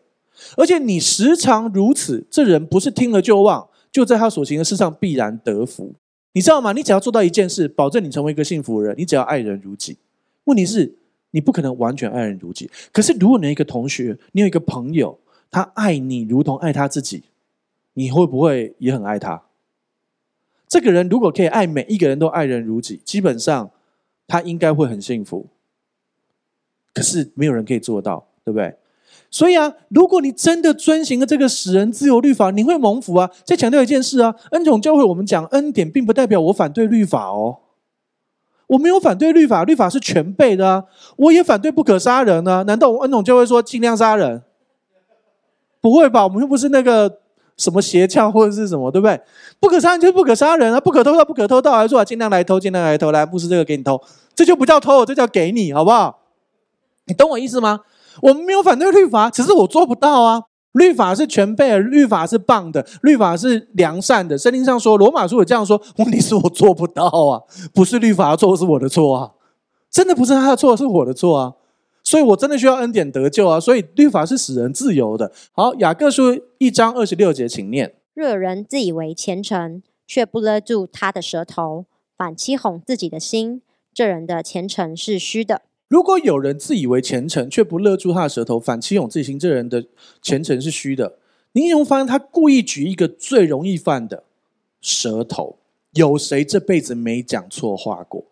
[0.55, 5.95] 而且你时常如此，这人不是听了就忘，就在他所行的事上必然得福。
[6.35, 6.73] 你知道吗？
[6.73, 8.95] 你只要做到一件事，保证你成为一个幸福的人。
[8.97, 9.97] 你只要爱人如己。
[10.43, 10.93] 问题是，
[11.31, 12.69] 你不可能完全爱人如己。
[12.91, 15.17] 可是，如果你有一个同学，你有一个朋友，
[15.49, 17.23] 他爱你如同爱他自己，
[17.93, 19.45] 你会不会也很爱他？
[20.67, 23.71] 这个人如果可以爱每一个人都爱人如己，基本上。
[24.27, 25.45] 他应该会很幸福，
[26.95, 28.75] 可是没有人可以做到，对不对？
[29.29, 33.29] 所以啊，如果你真的遵行了这个使人自由律法，你会蒙福啊！
[33.43, 37.57] 再强调一件事啊，恩宠教会我们讲恩典，并不代表我反对律法哦。
[38.67, 40.83] 我没有反对律法，律法是全备的啊。
[41.17, 42.63] 我也反对不可杀人、啊？
[42.63, 44.43] 难道我恩宠教会说尽量杀人？
[45.81, 46.23] 不会吧？
[46.23, 47.19] 我们又不是那个。
[47.57, 49.17] 什么邪教或者是什么，对不对？
[49.61, 50.81] 不可杀人就是不可杀人啊！
[50.81, 53.97] 不可偷盗，不可偷盗，还说啊，尽量来偷，尽量来偷，来不是这个给你偷，
[54.35, 56.19] 这就不叫偷，这叫给你，好不好？
[57.05, 57.79] 你懂我意思吗？
[58.21, 60.43] 我们没有反对律法，只是我做不到啊。
[60.73, 64.37] 律法是全备的，律法是棒的，律法是良善的。
[64.37, 65.81] 圣经上说，罗马书也这样说。
[65.99, 67.41] 问题是我做不到啊，
[67.73, 69.31] 不是律法的错，是我的错啊！
[69.89, 71.53] 真的不是他的错，是我的错啊！
[72.03, 73.57] 所以我真的需要恩典得救啊！
[73.57, 75.31] 所以律法是使人自由的。
[75.53, 81.85] 好，雅各书一章二十六节，请念：若有人自以为虔诚，却不勒住他的舌头，
[82.17, 83.61] 反欺哄自己的心，
[83.93, 85.61] 这人的虔诚是虚的。
[85.95, 89.85] 如果有人自以为虔诚，却不勒住他的舌头，反其勇自行，这人的
[90.21, 91.19] 虔诚是虚的。
[91.53, 94.25] 你有没有发现他故意举一个最容易犯的
[94.81, 95.55] 舌头？
[95.93, 98.25] 有谁这辈子没讲错话过？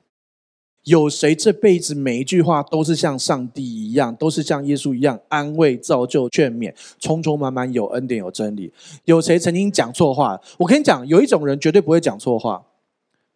[0.84, 8.74] 有谁这辈子每一句话都是像上帝一样，都是像耶稣一样安慰、造就、劝勉，充充满满有恩典、有真理？
[9.06, 10.38] 有谁曾经讲错话？
[10.58, 12.66] 我跟你讲，有一种人绝对不会讲错话，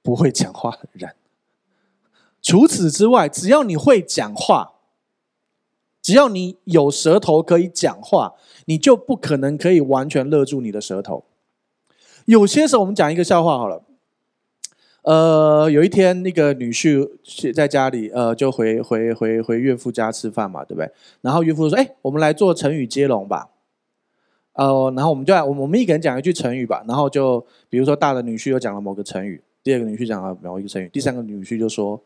[0.04, 1.10] 不会讲话的人。
[2.42, 4.74] 除此之外，只要你会讲话，
[6.02, 8.36] 只要你有舌头可以讲话，
[8.66, 11.26] 你就不可能可以完全勒住你的舌头。
[12.26, 13.84] 有些时候，我们讲一个笑话好了。
[15.04, 20.92] 呃，有一天那个女婿在家里，呃，就回回回回岳父家吃饭嘛，对不对？
[21.22, 23.50] 然后岳父说：“哎，我们来做成语接龙吧。”
[24.52, 26.84] 呃，然后我们就，我们我们一个人讲一句成语吧。
[26.86, 32.02] 然后就比如说大的女婿又讲了某个成语，第二个女婿讲了某一个成语，第三个女婿就说，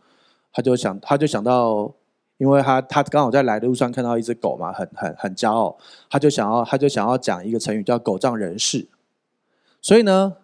[0.51, 1.91] 他就想他就想到，
[2.37, 5.77] 因为他他刚好在来的路上看到一只狗嘛，很很很骄傲，
[6.09, 8.87] 他就想要他就想要讲一个成语叫“狗仗人势”，
[9.81, 10.37] 所以呢。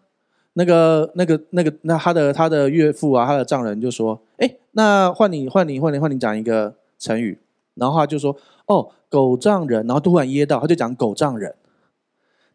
[0.60, 7.40] 那个、那个、那个、那他的他的岳父啊，他的丈人就说：“哎，那换你、换你、换你、换你讲一个成语。”
[7.78, 8.36] 然后他就说
[8.66, 11.54] ：“哦，狗仗人。”然后突然噎到，他就讲“狗仗人”。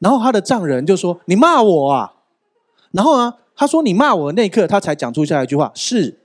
[0.00, 2.14] 然后他的丈人就说：“你骂我啊？”
[2.90, 6.18] 然后呢，他说：“你骂我那一刻，他才讲出下一句话是。”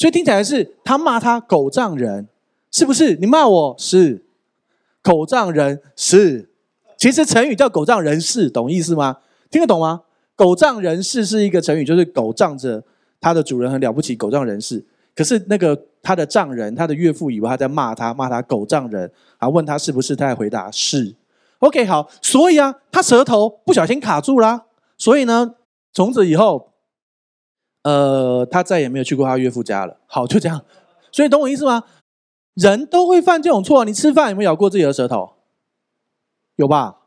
[0.00, 2.26] 所以听起来是他骂他“狗仗人”，
[2.72, 3.16] 是不是？
[3.16, 4.24] 你骂我是
[5.04, 6.48] “狗仗人”是。
[6.96, 9.18] 其实成语叫“狗仗人势”，懂意思吗？
[9.50, 10.00] 听得懂吗？
[10.34, 12.82] 狗仗人势是一个成语，就是狗仗着
[13.20, 14.82] 他的主人很了不起，狗仗人势。
[15.14, 21.14] 可是那个他的丈人，他的岳父以为他在骂他，骂他狗仗人，啊问他是不是，他还回答是。
[21.58, 24.64] OK，好，所以啊，他舌头不小心卡住啦，
[24.96, 25.56] 所以呢，
[25.92, 26.69] 从此以后，
[27.82, 29.96] 呃，他再也没有去过他岳父家了。
[30.06, 30.62] 好，就这样。
[31.12, 31.84] 所以懂我意思吗？
[32.54, 33.84] 人都会犯这种错。
[33.84, 35.32] 你吃饭有没有咬过自己的舌头？
[36.56, 36.98] 有吧？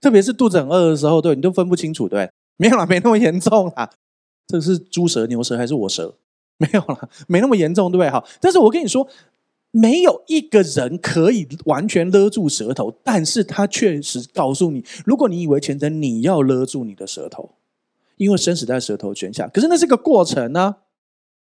[0.00, 2.30] 特别是肚子很饿的时候，对，你都分不清楚，对。
[2.56, 3.90] 没有啦，没那么严重啦。
[4.46, 6.14] 这是猪舌、牛舌还是我舌？
[6.56, 8.08] 没有啦，没那么严重，对不对？
[8.10, 9.06] 好，但是我跟你说，
[9.70, 17.50] 没有一个人可以完全勒住舌头，但是他确实告诉你，如果你以为前程，你要勒住你的舌头，
[18.18, 19.48] 因为生死在舌头泉下。
[19.48, 20.76] 可是那是个过程呢、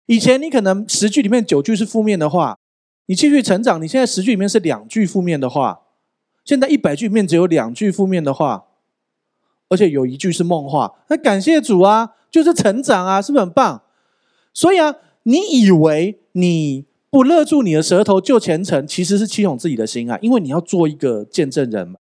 [0.05, 2.59] 以前你可能十句里面九句是负面的话，
[3.07, 5.81] 你继续成长，你现在十句里面是两句负面的话，
[6.45, 8.65] 现在一百句里面只有两句负面的话，
[9.69, 10.95] 而且有一句是梦话。
[11.09, 13.81] 那感谢主啊，就是成长啊，是不是很棒？
[14.53, 21.99] 所以啊，你以为你不勒住你的舌头就虔诚，其实是欺哄自己的心啊，因为你要做一个见证人嘛，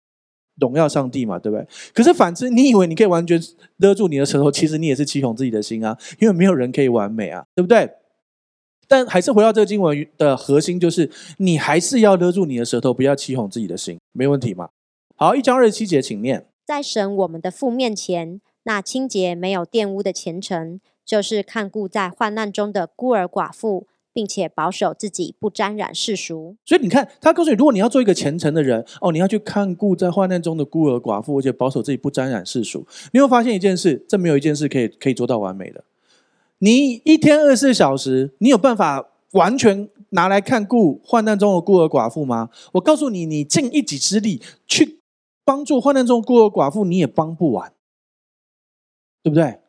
[0.60, 1.68] 荣耀上帝嘛，对不对？
[1.94, 3.42] 可是反之，你以为你可以完全
[3.78, 7.90] 勒住你的舌头，其实你也是欺哄自己的心啊，因为没有人可以完美啊，对不对？
[8.88, 14.70] 但还是回到这个经文的核心，就是你还是要勒住你的舌头，不要欺哄自己的心，没问题嘛？
[15.16, 16.46] 好，一章二十七节，请念。
[16.66, 26.56] 在神我们的父面前，那清洁没有玷污的虔诚，就是看顾在患难中的孤儿寡妇，并且保守自己不沾染世俗。
[26.64, 32.86] 所以你看，他告诉你，如果你要做一个虔诚的人，哦，你要去看顾在患难中的孤儿寡妇，而且保守自己不沾染世俗。
[33.12, 35.84] 你会发现一件事，这没有一件事可以可以做到完美的。
[36.60, 42.50] 你一天二十四小时，你有办法完全拿来看顾患难中的孤儿寡妇吗？
[42.74, 45.00] 我告诉你，你尽一己之力去
[45.44, 47.74] 帮助患难中的孤儿寡妇，你也帮不完，
[49.22, 49.60] 对不对？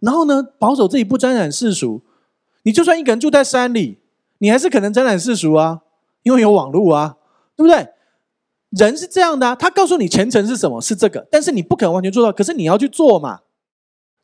[0.00, 2.02] 然后呢，保守自己不沾染世俗，
[2.62, 3.98] 你就算一个人住在山里，
[4.38, 5.80] 你还是可能沾染世俗啊，
[6.22, 7.16] 因为有网络啊，
[7.56, 7.88] 对不对？
[8.70, 13.40] 人是这样的啊，他告诉你前程是什么，是这个，但是你不可能完全做到，可是你要去做嘛。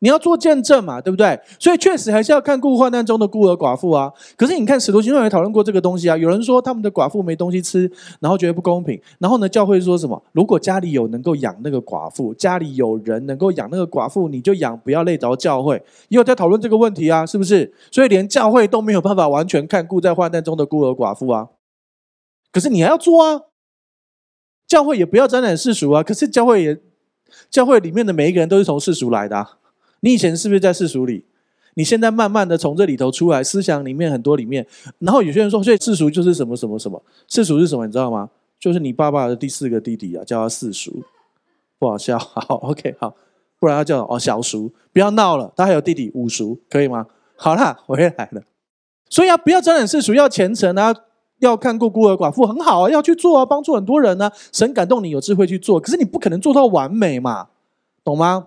[0.01, 1.40] 你要做见证嘛，对不对？
[1.59, 4.12] 所以确实还是要看顾患难中的孤儿寡妇啊。
[4.36, 6.16] 可是你看，使徒行传也讨论过这个东西啊。
[6.16, 7.90] 有人说他们的寡妇没东西吃，
[8.20, 9.01] 然后觉得不公平。
[9.18, 10.22] 然后呢，教会说什么？
[10.32, 15.82] 如果家里有能够养那个寡妇，家里有人能够养那个寡妇，你就养，不要累着教会。
[16.09, 17.72] 也有在讨论这个问题啊，是不是？
[17.90, 21.49] 所以连教会都没有办法完全看顾在患难中的孤儿寡妇啊。
[22.53, 23.40] 可是你还要做啊，
[24.66, 26.03] 教会也不要沾染世俗啊。
[26.03, 26.78] 可是教会也，
[27.49, 29.59] 教会里面的每一个人都是从世俗来的啊。
[30.01, 31.24] 你以前是不是在世俗里？
[31.74, 34.66] 你现在慢慢的从这里头出来，思想里面很多里面，
[34.99, 37.03] 然后有些人说，所以世俗就是什么什么什么？
[37.28, 37.86] 世俗是什么？
[37.86, 38.30] 你知道吗？
[38.59, 41.03] 就是你爸爸的第四个弟弟啊，叫他世俗，
[41.78, 42.18] 不好笑。
[42.18, 43.14] 好，OK，好，
[43.61, 45.53] 不然他叫哦小叔，不要闹了。
[45.55, 47.07] 他还有弟弟五叔，可以吗？
[47.36, 48.42] 好啦，回来了。
[49.11, 50.94] 所以啊，不要沾染世俗，要虔诚啊，
[51.40, 54.32] 要看过孤儿寡妇，很好啊，要去做啊，帮助很多人呢、啊。
[54.51, 57.49] 神感动你有智慧去做，可是你不可能做到完美嘛，
[58.03, 58.47] 懂吗？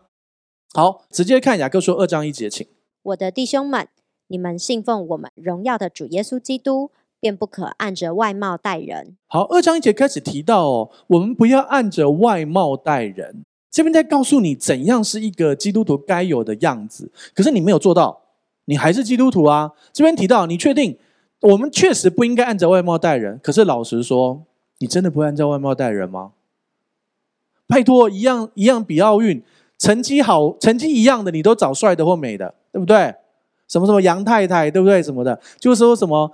[0.73, 2.65] 好，直接看雅各书二章一节，请。
[3.01, 3.87] 我的弟兄们，
[4.27, 9.17] 你们信奉我们荣耀的主耶稣基督，便不可按着外貌待人。
[9.25, 13.43] 好，二章一节开始提到哦，我们不要按着外貌待人。
[13.71, 17.11] 这边在告诉你怎样是一个基督徒该有的样子。
[17.33, 18.21] 可是你没有做到，
[18.65, 19.71] 你还是基督徒啊。
[19.91, 20.99] 这边提到，你确定
[21.41, 23.39] 我们确实不应该按着外貌待人？
[23.41, 24.43] 可是老实说，
[24.77, 26.33] 你真的不会按照外貌待人吗？
[27.67, 29.43] 拜托，一样一样比奥运。
[29.79, 33.15] 成绩好，成绩一样的，你都找帅的或美的，对不对？
[33.67, 35.01] 什么什么杨太太，对不对？
[35.01, 36.31] 什么的，就是说什么，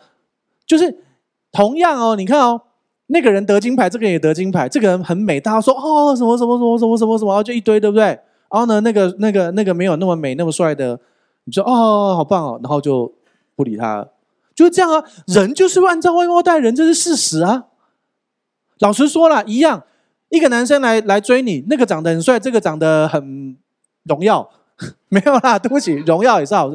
[0.66, 1.04] 就是
[1.52, 2.62] 同样哦，你看哦，
[3.08, 8.04] 那个人得金牌，这个也得金牌，这个人很美，大家说哦，什么什么什么什么什么什么，就一堆，对不对？
[8.50, 11.00] 然后呢，那个那个那个没有那么美、那么帅的，
[11.43, 13.14] 你说哦，好棒哦，然后就
[13.56, 14.08] 不理他，
[14.56, 15.04] 就是这样啊。
[15.28, 17.66] 人就是按照外貌待人，这是事实啊。
[18.80, 19.84] 老实说了，一样。
[20.36, 23.58] 一个男生来来追你，那个长得很帅，这个长得很
[24.04, 24.50] 荣耀，
[25.08, 26.70] 没有啦，对不起，荣耀也是好。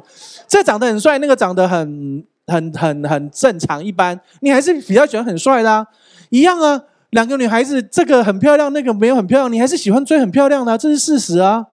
[0.49, 5.87] 这长得很帅，那个长得很很很很正常一般，你还是比较喜欢很帅的啊，
[6.31, 6.85] 一样啊。
[7.11, 11.67] 两个女孩子，这个很漂亮，那个没有很漂亮，你还是喜欢追很漂亮的，这是事实啊，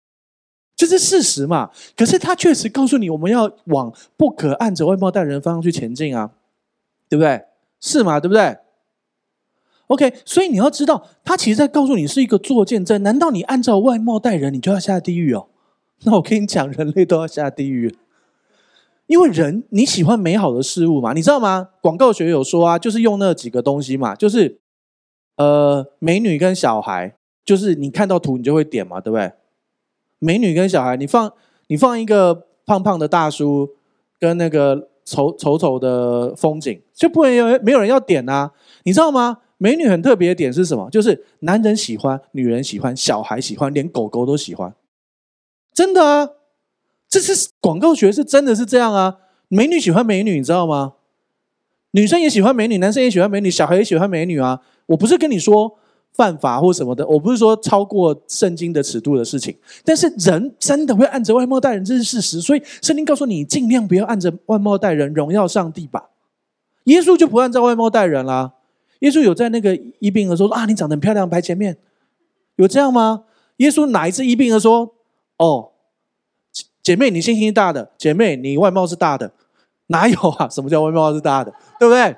[0.75, 1.69] 这是事实嘛。
[1.95, 6.31] 可是他确实告诉你，我们要往不可按着外貌待人方向去前进啊，
[7.11, 7.43] 对不对？
[7.79, 8.19] 是嘛？
[8.19, 8.57] 对不对
[9.89, 13.03] ？OK，所以你要知道，他其实在告诉你是一个做见证。
[13.03, 15.47] 难道你按照外貌待人，你就要下地狱哦？
[16.05, 17.97] 那我跟你讲，人类都要下地狱，
[19.07, 21.71] 因为人你喜欢美好的事物嘛，你知道吗？
[21.81, 24.59] 广告学有说啊，就是用那几个东西嘛，就是
[25.37, 27.15] 呃，美女跟小孩，
[27.45, 29.33] 就是你看到图你就会点嘛，对不对？
[30.19, 31.33] 美女跟小孩，你放
[31.69, 33.71] 你放一个胖胖的大叔
[34.19, 38.51] 跟那个丑丑丑的风景，就不会有没有人要点啊？
[38.85, 39.39] 你知道吗？
[39.59, 40.91] 美女很特别的点是什么？
[40.91, 44.75] 就是男人喜欢，女人喜欢，小孩喜欢，连狗狗都喜欢。
[45.73, 46.29] 真的啊，
[47.09, 49.19] 这是广告学是真的是这样啊。
[49.49, 50.95] 美女喜欢美女，你知道吗？
[51.93, 54.61] 女生也喜欢美女，男生也喜欢美女，小孩也喜欢美女啊。
[54.87, 55.79] 我不是跟你说
[56.13, 59.57] 犯法或什么的，我不是说超过圣经的尺度的事情。
[59.85, 62.41] 但是人真的会按着外貌待人，这是事实。
[62.43, 66.11] 所以圣经告诉你，尽量不要按着外貌待人，荣耀上帝吧。
[66.85, 68.53] 耶稣就不按照外貌待人啦。
[69.01, 71.77] 耶稣有在那个医病的时候说啊，你长得很漂亮，排前面，
[72.57, 73.25] 有这样吗？
[73.59, 74.95] 耶稣哪一次医病的说，
[75.39, 75.71] 哦，
[76.83, 79.33] 姐妹你信心大的，姐妹你外貌是大的，
[79.89, 80.49] 哪有啊？
[80.51, 81.53] 什么叫外貌是大的？
[81.79, 82.17] 对不对？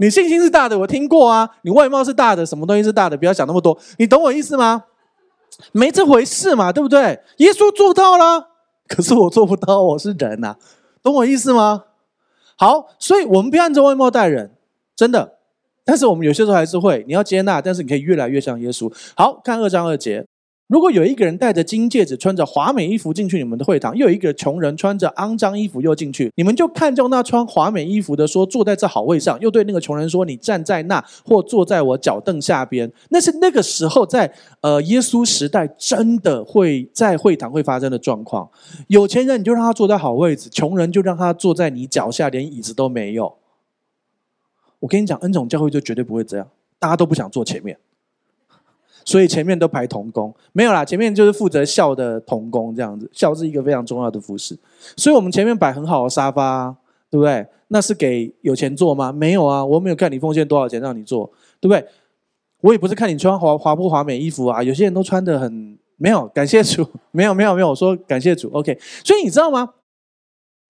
[0.00, 1.48] 你信心是大的，我听过啊。
[1.62, 3.16] 你外貌是大的，什么东西是大的？
[3.16, 4.84] 不要想那么多，你懂我意思吗？
[5.72, 7.20] 没这回事嘛，对不对？
[7.38, 8.48] 耶稣做到了，
[8.86, 10.56] 可是我做不到，我是人呐、
[11.02, 11.84] 懂我意思吗？
[12.56, 14.54] 好，所以我们不要按照外貌待人，
[14.94, 15.37] 真的。
[15.88, 18.92] 但是我们有些时候还是会，你要接纳，但是你可以越来越像耶稣。
[19.16, 20.22] 好，看二章二节。
[20.68, 32.92] 如果有一个人戴着金戒指，穿着华美衣服进去你们的会堂，又有一个穷人穿着肮脏衣服又进去，你们就看中那穿华美衣服的，说坐在这好位上，又对那个穷人说，你站在那或坐在我脚凳下边。
[33.08, 34.30] 那是那个时候在
[34.60, 38.46] 呃耶稣时代真的会在会堂会发生的状况。
[38.88, 43.37] 有钱人你就让他坐在好位置，穷人就让他坐在你脚下，连椅子都没有。
[44.80, 46.48] 我跟你讲，恩宠教会就绝对不会这样，
[46.78, 47.76] 大家都不想坐前面。
[49.04, 54.58] 所以前面都排童工，没有啦，前面就是负责笑的童工这样子，笑是一个非常重要的服饰。
[54.98, 56.76] 所以我们前面摆很好的沙发，
[57.08, 57.46] 对不对？
[57.68, 59.10] 那是给有钱坐吗？
[59.10, 61.82] 没有啊，我没有看你奉献多少钱让你坐，对不对？
[62.60, 68.78] 我也不是看你穿华华不华美衣服啊，有些人都穿的很没有，感谢主， 没有没有没有，我说感谢主，OK。
[69.02, 69.70] 所以你知道吗？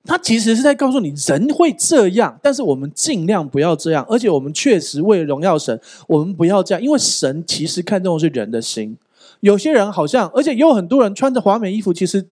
[0.05, 4.07] 他其实是在告诉你，人会这样，但是我们尽量不要这样。
[4.09, 8.97] 而且我们确实为了荣耀神，我们不要这样，因为神其实看重的是人的心。
[9.41, 12.29] 有些人好像，而且也有很多人穿着华美衣服，其实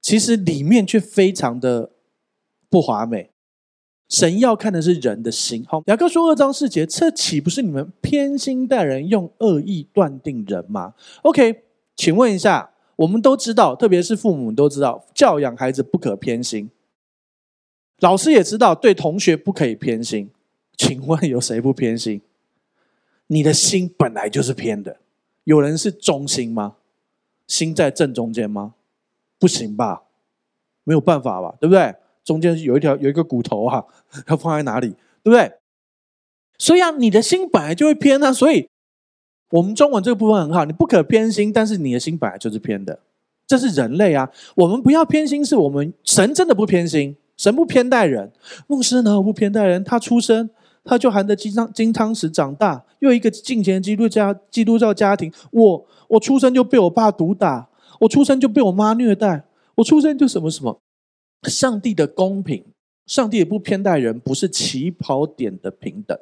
[0.00, 1.90] 其实里面却非常的
[2.70, 3.30] 不华美。
[4.08, 5.64] 神要看的是人的心。
[5.66, 11.62] 好，雅各书二章四节，这岂不是你们偏心待人，用恶意断定人吗？OK，
[11.96, 16.70] 请问一下，我们都知道，特别是父母都知道，教养孩子不可偏心。
[18.04, 20.30] 老师也知道，对同学不可以偏心。
[20.76, 22.20] 请问有谁不偏心？
[23.28, 24.98] 你的心本来就是偏的。
[25.44, 26.76] 有人是中心吗？
[27.46, 28.74] 心在正中间吗？
[29.38, 30.02] 不行吧？
[30.84, 31.54] 没有办法吧？
[31.58, 31.94] 对不对？
[32.22, 33.82] 中间有一条有一个骨头啊，
[34.26, 34.90] 要放在哪里？
[35.22, 35.50] 对不对？
[36.58, 38.30] 所以啊，你的心本来就会偏啊。
[38.30, 38.68] 所以，
[39.48, 43.00] 我们中文这个部分很好，你不可偏心，但是你的心本来就是偏的。
[43.46, 44.30] 这是人类啊。
[44.56, 47.16] 我们不要偏心，是我们神真的不偏心。
[47.36, 48.30] 神不偏待人，
[48.66, 49.20] 牧师呢？
[49.20, 49.82] 不偏待人。
[49.82, 50.48] 他出生，
[50.84, 55.32] 他就含着金汤金汤匙长大，又一个敬虔基督教基督教家庭。
[55.50, 57.68] 我我出生就被我爸毒打，
[58.00, 60.78] 我出生就被我妈虐待，我出生就什么什么。
[61.48, 62.64] 上帝的公平，
[63.06, 66.16] 上帝也不偏待人，不是起跑点的平等，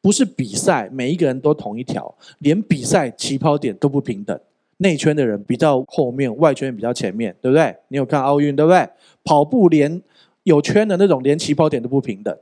[0.00, 4.38] 不是比赛每一个人都同一条，连比赛起跑点都不平等。
[4.78, 7.74] 内圈的人比较后面，外圈比较前面，对不对？
[7.88, 8.88] 你有看奥运，对不对？
[9.24, 10.00] 跑步连。
[10.46, 12.38] 有圈的那种，连起跑点都不平等。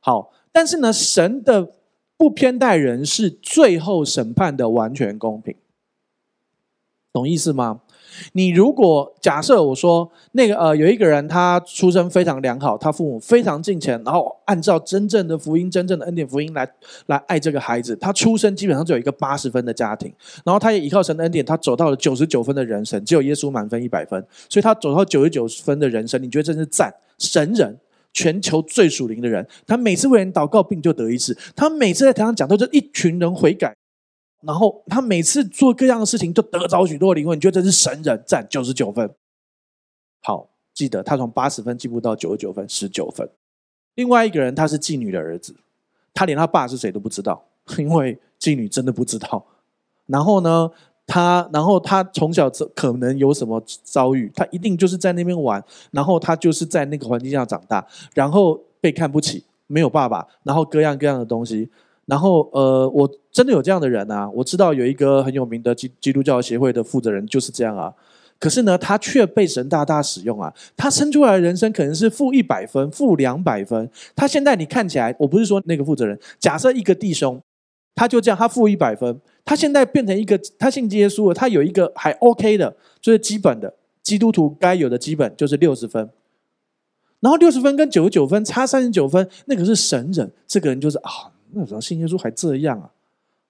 [0.00, 1.74] 好，但是呢，神的
[2.16, 5.54] 不偏待人，是最后审判的完全公平，
[7.12, 7.82] 懂意思吗？
[8.32, 16.68] 你如果假设我说那个呃有一个人他出生非常良好，他父母非常敬虔，然后按照真正的福音、真正的恩典福音来
[17.06, 20.12] 来爱这个孩子，他出生基本上就有一个八十分的家庭，
[20.44, 26.92] 然后他也依靠神的恩典，他走到了九十九分的人生，只有耶稣满分一百分，所以他走到九十九分的人生，你觉得真是赞？
[27.18, 27.78] 神人，
[28.12, 33.74] 全球最属灵的人，他每次为人祷告，病就得一次，他每次在台上讲都是一群人悔改。
[34.46, 37.36] 然后他每次做各样的事情，都得着许多灵魂。
[37.36, 39.10] 你觉得这是神人，占九十九分。
[40.22, 43.28] 好，记得他从八十分进步到九十九分，十九分。
[43.94, 45.54] 另外一个人，他是妓女的儿子，
[46.12, 47.44] 他连他爸是谁都不知道，
[47.78, 49.44] 因为妓女真的不知道。
[50.06, 50.70] 然后呢，
[51.06, 61.70] 他然后他从小可能有什么遭遇，他一定就是在那边玩，然后他就是在那个环境下长大，然后被看不起，没有爸爸，然后各样各样的东西。
[62.06, 67.92] 然后，呃，我真的有这样的人啊，我知道有一个很有名的基基督教协会的负责人就是这样啊。
[68.38, 70.52] 可是呢，他却被神大大使用啊。
[70.76, 73.88] 他生出来的人生可能是负一百分、负两百分。
[74.14, 77.40] 他现在你看起来，我不是说那个负责人，假设一个弟兄，
[77.94, 86.10] 他就这样，他负一百分，他现在变成一个，他信耶稣了，他有一个还 OK 的，就是基本的基督徒该有的基本就是六十分。
[87.20, 91.30] 然后六十分跟九十九分差三十九分，那个是神人，这个人就是啊。
[91.54, 92.90] 那时候信耶稣还这样啊？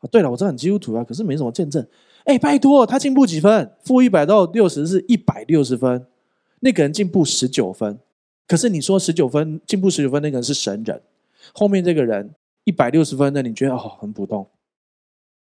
[0.00, 1.86] 啊，对了，我知道很基督徒啊，可是没什么见证。
[2.24, 3.70] 哎，拜托，他进步几分？
[3.82, 6.06] 负一百到六十是一百六十分，
[6.60, 7.98] 那个人进步十九分。
[8.46, 11.02] 可是你说十九分进步十九分，那个人是神人。
[11.52, 12.34] 后面这个人
[12.64, 14.46] 一百六十分的，你觉得哦很普通？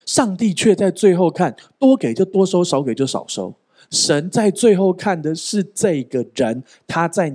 [0.06, 3.54] 上帝却在最后看，多给就多收，少给就少收。
[3.90, 7.34] 神在最后看的是这个人，他在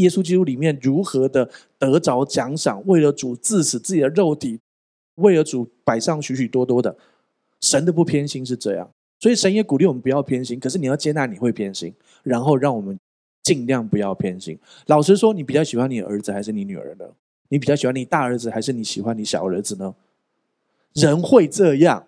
[0.00, 1.48] 耶稣基督里面如何的
[1.78, 4.60] 得着奖赏，为了主治死自己的肉体，
[5.16, 6.96] 为了主摆上许许多多的。
[7.60, 10.58] 神的不偏心是这样，所以神也鼓励我们不要偏心。
[10.58, 11.92] 可是你要接纳你会偏心，
[12.22, 12.98] 然后让我们
[13.42, 14.58] 尽量不要偏心。
[14.86, 17.04] 老实说，你比较喜欢你儿子还是你女儿呢？
[17.50, 19.94] 你比较喜欢你大儿子，还是你喜欢你小儿子呢？
[20.94, 22.06] 人会这样，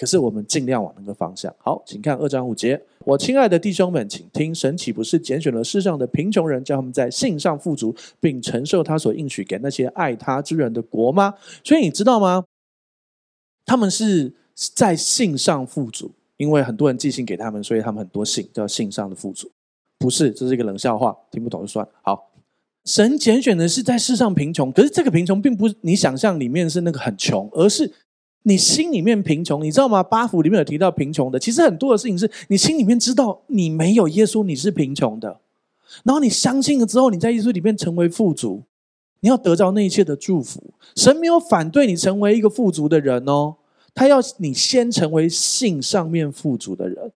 [0.00, 1.54] 可是我们尽量往那个方向。
[1.58, 2.80] 好，请看二章五节。
[3.04, 11.34] 我亲爱的弟兄们，请听：神岂不是拣选了世上的贫穷人，叫他们在信上富足，并承受他所应许给那些爱他之人的国吗？
[11.62, 12.44] 所以你知道吗？
[13.66, 19.50] 他们是在信上富足，因为很多人寄信给他们，所以他们很多信叫信上的富足。
[19.98, 21.86] 不是，这是一个冷笑话，听不懂就算。
[22.00, 22.30] 好，
[22.86, 27.92] 神拣选的是在世上贫穷，可是这个贫穷并不是你想象里面是那个很穷，而是。
[28.42, 30.02] 你心里面贫穷，你知道吗？
[30.02, 35.40] 八福里面有提到贫穷的，其实很多的事情是你心里面知道，你没有耶稣，你是贫穷的。
[36.04, 38.62] 然后你相信了之后，你在耶稣里面成为富足，
[39.20, 40.72] 你要得着那一切的祝福。
[40.96, 43.56] 神没有反对你成为一个富足的人哦，
[43.94, 47.12] 他要你先成为信上面富足的人。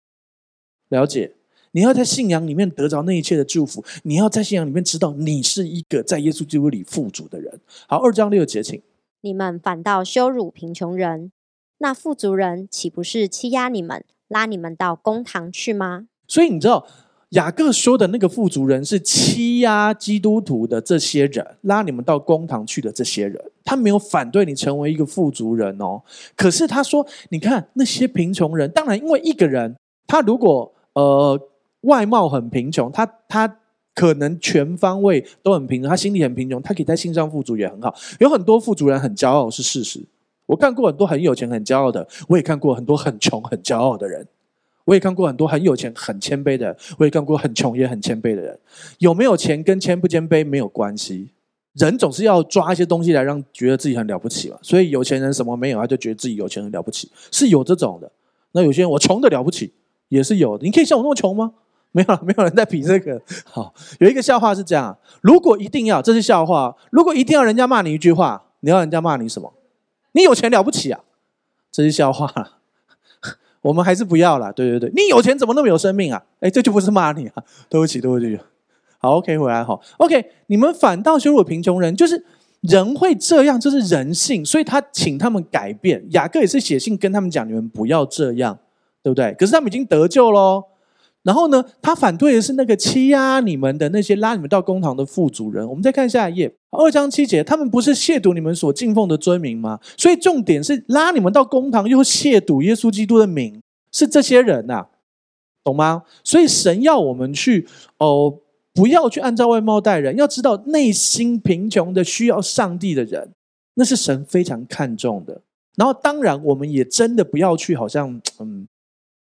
[0.88, 1.32] 了解？
[1.70, 7.60] 你要在信仰里面得着那一切的祝福，你要在信仰里面知道你是一个在耶稣基督里富足的人。
[7.86, 8.82] 好，二章六节，请。
[9.22, 11.30] 你们反倒羞辱贫穷人，
[11.78, 16.06] 那富足人岂不是欺压你们，拉你们到公堂去吗？
[16.26, 16.84] 所以你知道
[17.30, 26.02] 雅各说的那个富足人是欺压基督徒的这些人，拉你们到公堂去的这些人，他没有反对你成为一个富足人哦。
[26.36, 29.76] 可是他说，你看那些贫穷人，当然因为一个人，
[30.08, 31.40] 他如果呃
[31.82, 33.58] 外貌很贫穷，他他。
[33.94, 37.94] 可能全方位都很贫穷，他心里很贫穷，他可以在心上富足也很好。
[38.20, 40.02] 有很多富足人很骄傲是事实，
[40.46, 44.26] 我看过很多很有钱很骄傲的，我也看过很多很穷很骄傲的人，
[44.84, 48.58] 我也看过很多很有钱很谦卑的，我也看过很穷也很谦卑的人。
[48.98, 51.28] 有没有钱跟谦不谦卑没有关系，
[51.74, 54.58] 人总是要抓一些东西来让觉得自己很了不起嘛。
[54.62, 58.10] 所以有钱人什么没有，他就觉得自己有钱很了不起，是有这种的。
[58.52, 59.72] 那有些人我穷的了不起，
[60.08, 60.64] 也是有的。
[60.64, 61.52] 你可以像我那么穷吗？
[61.92, 63.20] 没有，没有人在比这个。
[63.44, 66.74] 好，有一个笑话是这样：如果一定要，这是笑话。
[66.90, 69.52] 如果一定要人家骂你一句话，你要人家骂你什么？
[70.12, 71.00] 你有钱了不起啊？
[71.70, 72.32] 这是笑话。
[73.62, 74.52] 我们还是不要了。
[74.52, 76.22] 对对对，你有钱怎么那么有生命啊？
[76.40, 77.44] 哎，这就不是骂你啊。
[77.68, 78.38] 对不起，对不起。
[78.98, 79.80] 好，OK，回来好。
[79.98, 82.24] OK，你们反倒羞辱贫穷人，就是
[82.60, 86.04] 人会这样，这是人性，所以他请他们改变。
[86.10, 88.58] 雅各也是写信跟他们讲，你们不要这样，
[89.02, 89.34] 对不对？
[89.34, 90.64] 可是他们已经得救喽。
[91.22, 95.64] 然后呢，他反对的是那个欺压你们的那些拉你们到公堂的副主人。
[95.68, 99.78] 我们再看下一页，二章七节，他们不是亵渎你们所敬奉的尊名吗？
[99.96, 103.62] 所以重点是拉你们到公堂，又亵渎耶稣基督的名，
[103.92, 104.88] 是这些人呐、啊，
[105.62, 106.02] 懂吗？
[106.24, 107.68] 所以神要我们去
[107.98, 108.40] 哦，
[108.74, 113.30] 不要去按照外貌待人，要知道内心贫穷的需要上帝的人，
[113.74, 115.40] 那是神非常看重的。
[115.76, 118.66] 然后当然，我们也真的不要去，好像嗯。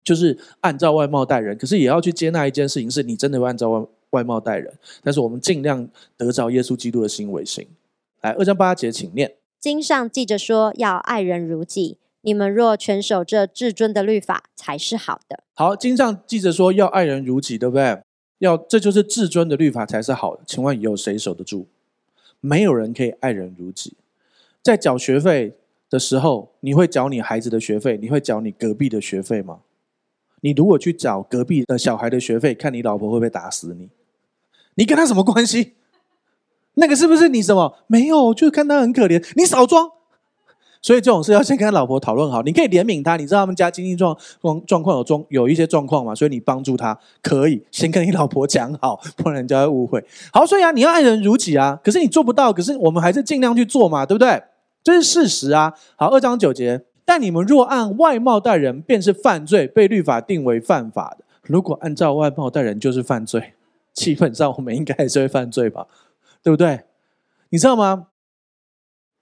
[0.04, 4.72] 就是按照外貌待人，可是也要去接纳一件事情，是你真的会按照外外貌待人。
[5.02, 7.66] 但是我们尽量得着耶稣基督的心为心。
[8.22, 9.34] 来，二章八节，请念。
[9.60, 11.98] 经上记着说，要爱人如己。
[12.22, 15.44] 你们若全守这至尊的律法，才是好的。
[15.54, 18.00] 好，经上记着说要爱人如己，对不对？
[18.38, 20.42] 要，这就是至尊的律法才是好的。
[20.46, 21.66] 请问有谁守得住？
[22.40, 23.94] 没有人可以爱人如己。
[24.62, 25.54] 在缴学费
[25.88, 29.60] 的时候，你会缴你孩子的学费，你会缴你隔壁的学费吗？
[30.40, 33.88] 你如果去找隔壁的小孩的学费，看你老婆会不会打死你？
[34.74, 35.74] 你跟他什么关系？
[36.74, 37.78] 那个是不是你什么？
[37.88, 39.90] 没有，就看他很可怜，你少装。
[40.80, 42.40] 所以这种事要先跟他老婆讨论好。
[42.42, 46.14] 你可以怜悯他，你知道他们家经济状状状况有状有一些状况嘛？
[46.14, 50.04] 所以你帮助他可以先跟你老婆讲好，不然人家会误会。
[50.32, 51.76] 好，所以啊，你要爱人如己啊。
[51.82, 54.40] 可是你做不到，可是我们还是尽量去做嘛，对不对？
[54.84, 55.74] 这是事实啊。
[55.96, 56.84] 好，二章九节。
[57.08, 61.24] 但你们若按外貌待人，便是犯罪，被律法定为犯法的。
[61.44, 63.54] 如果按照外貌待人就是犯罪，
[63.94, 65.86] 基本上我们应该还是会犯罪吧？
[66.42, 66.80] 对不对？
[67.48, 68.08] 你知道吗？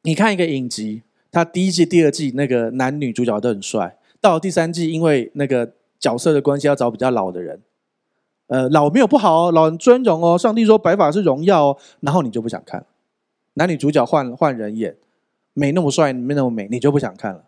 [0.02, 7.62] 你看一个影集，他第一季、第二季那个男女主角都很帅，到了第三季，因为那个角色的关系，要找比较老的人。
[8.48, 10.36] 呃，老没有不好哦，老很尊荣哦。
[10.36, 12.86] 上帝说白发是荣耀哦，然后你就不想看了。
[13.54, 14.96] 男女主角换换人演，
[15.52, 17.44] 没那么帅，没那么美，你就不想看了。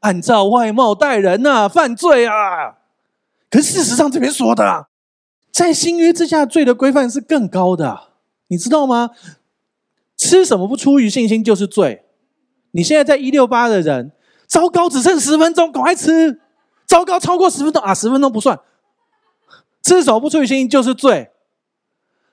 [0.00, 2.78] 按照外貌待人呐、犯罪啊！
[3.50, 4.88] 可是事实上这边说的、啊，
[5.50, 8.08] 在新约之下，罪的规范是更高的，
[8.48, 9.10] 你知道吗？
[10.16, 12.04] 吃什么不出于信心就是罪。
[12.72, 14.12] 你现在在一六八的人，
[14.46, 16.40] 糟糕，只剩十分钟，赶快吃！
[16.86, 18.58] 糟糕，超过十分钟啊，十分钟不算。
[19.82, 21.30] 吃什么不出于信心就是罪。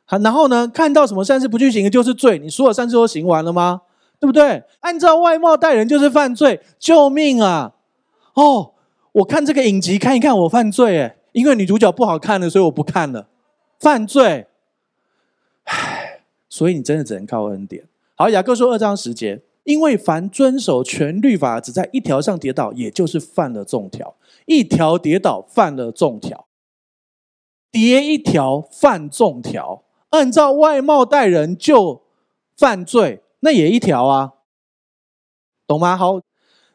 [0.05, 2.39] 好，然后呢，看到什么善事不去行就是罪。
[2.39, 3.81] 你所有善事都行完了吗？
[4.19, 4.63] 对不对？
[4.79, 7.75] 按照外貌待人就是犯罪，救命啊！
[8.33, 8.73] 哦，
[9.11, 13.27] 我看这个影集看一看，我犯罪诶，因为女主角不好看了，所以我不看了，
[13.79, 14.47] 犯罪。
[15.65, 17.87] 唉，所以你真的只能靠恩典。
[18.15, 24.15] 好，雅各说二章十节，因为凡遵守全律法，只在一条上跌倒，也就是犯了重条。
[24.45, 26.45] 一条跌倒，犯了重条；
[27.69, 29.83] 跌一条，犯重条。
[30.11, 32.03] 按照外貌待人就
[32.55, 34.33] 犯罪，那也一条啊，
[35.65, 35.95] 懂吗？
[35.95, 36.19] 好，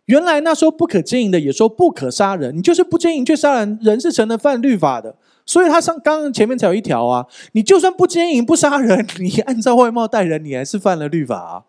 [0.06, 2.56] 原来那说不可经营的，也说不可杀人。
[2.56, 5.16] 你就是不经营却杀人，人是成了犯律法的。
[5.44, 11.64] 所以他上刚刚前面才有一条啊，你就算不经营不杀人， 你按照外貌待人，你还是犯了律法啊，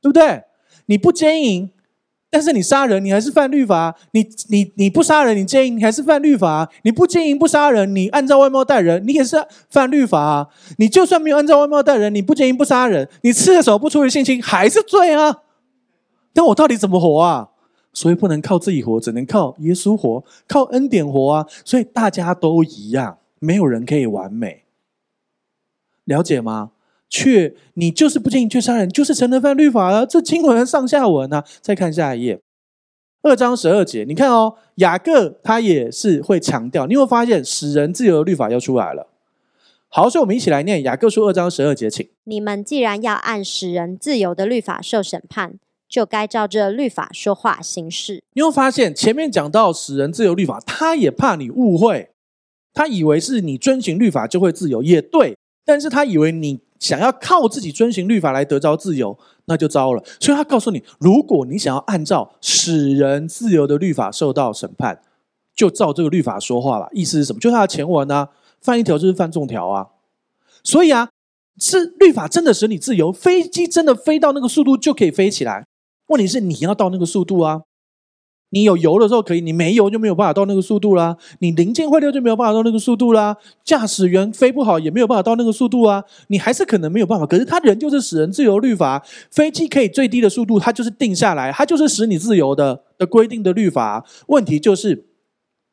[0.00, 0.44] 对不对？
[0.86, 1.70] 你不经营。
[2.34, 9.36] 但是你杀人，你还是犯律法；你你你不杀人，你奸淫，你还是犯律法；你不奸淫不杀人，你按照外貌待人，你也是
[9.70, 10.48] 犯律法啊。
[10.78, 15.42] 你就算没有按照外貌待人，你不奸淫不杀人，你吃了手不出于性侵，还是罪啊！
[16.32, 17.50] 但我到底怎么活啊？
[17.92, 21.46] 所以不能靠自己活，只能靠耶稣活，靠恩典活啊！
[21.64, 24.64] 所以大家都一样，没有人可以完美，
[26.02, 26.72] 了解吗？
[27.08, 30.04] 却你就是不进去杀人，就是成了犯律法了。
[30.04, 31.44] 这经文上下文呢、啊？
[31.60, 32.40] 再看下一页，
[33.22, 39.06] 二章十二节，你看哦，雅各他也是会强调，你会发现使人自由的律法要出来了。
[39.88, 42.08] 好，所以我们一起来念雅各书二章十二节，请。
[42.24, 48.24] 你们既然要按使人自由的律法受审判，就该照这律法说话行事。
[48.32, 52.10] 你会发现前面讲到使人自由律法，他也怕你误会，
[52.72, 56.58] 他以为是你遵循律法就会自由，也对，但是他以为你。
[56.78, 60.02] 想要靠自己遵循律法来得着自由，那就糟了。
[60.20, 65.00] 所以他告诉你，如果你想要按照使人自由的律法受到审判，
[65.54, 66.88] 就照这个律法说话吧。
[66.92, 67.38] 意思是什么？
[67.38, 68.28] 就他的前文啊，
[68.60, 69.86] 犯一条就是犯众条啊。
[70.62, 71.08] 所以啊，
[71.58, 75.66] 是律法真的使你自由，飞机真的飞到那个速度就可以飞起来。
[76.08, 77.62] 问题是你要到那个速度啊。
[78.54, 81.16] 你有油的时候可以，你没油就没有办法到那个速度啦。
[81.40, 83.36] 你零件坏掉就没有办法到那个速度啦。
[83.64, 86.04] 驾驶员飞不好也没有办法到那个速度啊。
[86.28, 87.26] 你还是可能没有办法。
[87.26, 94.06] 可是他人就是使人自由律法，飞机可以最低的速度，它就是定下来，它就是使你自由的的规定的律法。
[94.28, 95.06] 问题就是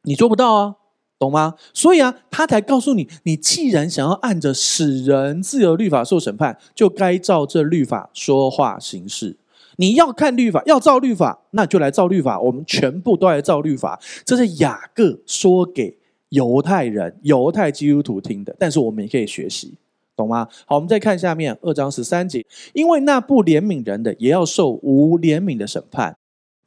[0.06, 0.76] 你做不到啊，
[1.20, 1.54] 懂吗？
[1.76, 9.38] 所以啊，他才告诉你，你既然想要按着使人自由律法受审判，就该照这律法说话行事。
[9.78, 12.40] 你要看律法，要照律法，那就来照律法。
[12.40, 14.00] 我们全部都来照律法。
[14.26, 15.98] 这是雅各说给
[16.30, 19.74] 犹太人、犹太基督徒听的，但是我们也可以学习，
[20.16, 20.48] 懂吗？
[20.66, 26.16] 好，我们再看下面二章十三节，因为那不怜悯人的，也要受无怜悯的审判。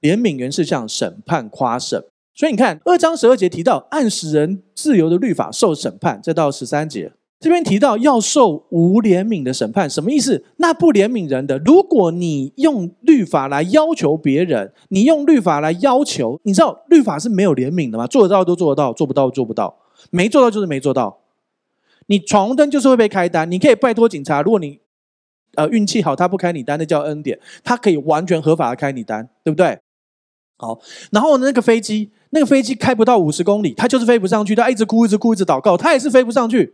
[0.01, 2.03] 怜悯原是向审判夸胜，
[2.35, 7.13] 所以你看二章十二节提到按使人自由的律法受审判，再到十三节。
[7.45, 10.43] 这边提到要受无怜悯的审判，什么意思？
[10.57, 18.07] 那不怜悯人的，如果你用律法来要求别人，你用律法来要求，你知道律法是没有怜悯的吗？
[18.07, 19.77] 做得到都做得到，做不到做不到，
[20.11, 21.19] 没做到就是没做到。
[22.07, 24.81] 你闯红灯就是会被开单，你可以拜托警察，如果你
[25.57, 29.79] 呃运气好，他不开你单，那叫恩典，他可以完全合法的开你单，对不对？
[30.57, 30.81] 好，
[31.11, 36.73] 然后那个飞机，那个飞机开不到五十公里，他就是飞不上去，他一直哭，一直哭，一直祷告，他也是飞不上去。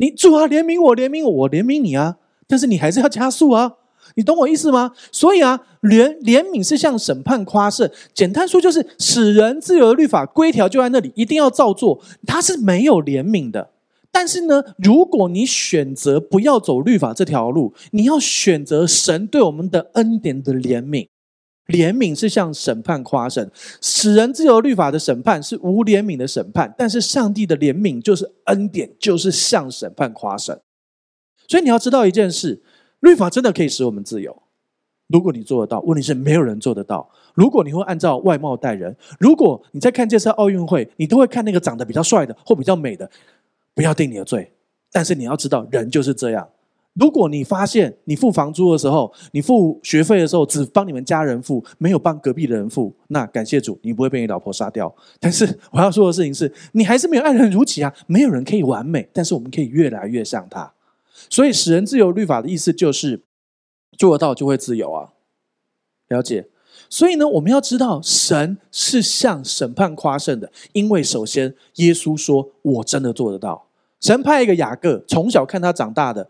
[0.00, 2.16] 你主啊，怜悯我，怜悯我，怜悯你啊！
[2.48, 3.74] 但是你还是要加速啊！
[4.14, 4.92] 你懂我意思吗？
[5.12, 7.88] 所以啊，怜怜悯是向审判夸胜。
[8.14, 12.00] 简单说就是使人自由的律法规条就在那里，一定要照做。
[12.26, 13.70] 它是没有怜悯的。
[14.10, 21.08] 但是呢，如果你选择不要走律法这条路，你要选择神对我们的恩典的怜悯。
[21.70, 23.50] 怜悯是向审判夸胜，
[23.80, 30.58] 使人自由律法的审判是无怜悯的审判，但是上帝的怜悯就是恩典，就是向审判夸胜。
[31.48, 32.62] 所以你要知道一件事，
[33.00, 34.42] 律法真的可以使我们自由，
[35.08, 35.80] 如果你做得到。
[35.80, 37.10] 问题是没有人做得到。
[37.34, 43.08] 如果你会按照外貌待人，如果你在看这次奥运会，你都会看那个长得比较帅的或比较美的，
[43.74, 44.52] 不要定你的罪。
[44.92, 46.48] 但是你要知道，人就是这样。
[47.00, 54.94] 如果你发现你付房租的时候，你付学费的时候只帮你们家人付，没有帮隔壁的人付，那感谢主，你不会被你老婆杀掉。
[55.18, 57.90] 但是我要说的事情是，你还是没有爱人如己啊！
[58.06, 60.70] 没有人可以完美，但是我们可以越来越像他。
[61.30, 63.22] 所以使人自由律法的意思就是
[63.96, 65.08] 做得到就会自由啊，
[66.08, 66.48] 了解？
[66.90, 73.68] 所以呢，我们要知道神是向审判夸胜的，因为首先耶稣说：“我真的做得到。”
[74.00, 76.28] 神派一个雅各，从小看他长大的。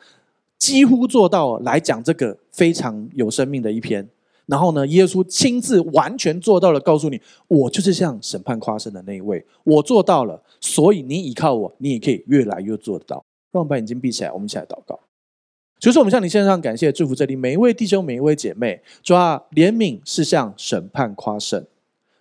[0.60, 4.06] 几乎做到来讲这个非常有生命的一篇，
[4.44, 13.24] 然后呢，耶稣亲自完全做到了，告诉你，我就是向审判夸胜的那一位，我做到了，所以你依靠我，你也可以越来越做得到。
[13.50, 15.00] 让我们把眼睛闭起来，我们一起来祷告。
[15.78, 18.82] 就是我们向你献上感谢，祝福这里每一位弟兄，每一位姐妹。
[19.02, 21.64] 主啊，怜悯是向审判夸胜。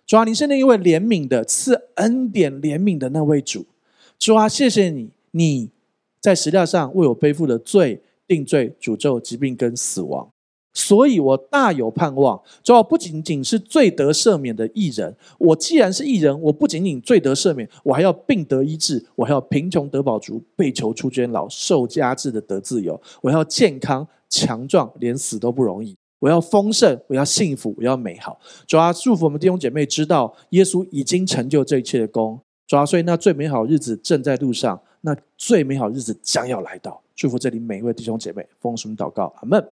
[0.06, 3.66] 主啊，你是那一位怜悯的，赐恩典怜悯的那位主。
[4.18, 5.68] 主啊，谢谢你，你
[6.20, 8.00] 在十架上为我背负的罪。
[8.30, 10.30] 定罪、诅咒、疾病跟死亡，
[10.72, 12.40] 所以我大有盼望。
[12.62, 25.96] 主要不仅仅是罪得赦免的艺人，我既然是艺人，我不仅仅罪得赦免，我还要病得医治，我还要贫穷得饱足，被囚出监牢，受压制的得自由，我要健康强壮，连死都不容易。
[26.20, 28.38] 我要丰盛，我要幸福，我要美好。
[28.68, 32.40] 主啊，祝福我们弟兄姐妹知道，耶稣已经成就这一切的功。
[32.68, 37.02] 主啊，所以那最美好日子正在路上，那最美好日子将要来到。
[37.20, 39.70] 祝福这里每一位弟兄姐妹，奉主祷告，阿门。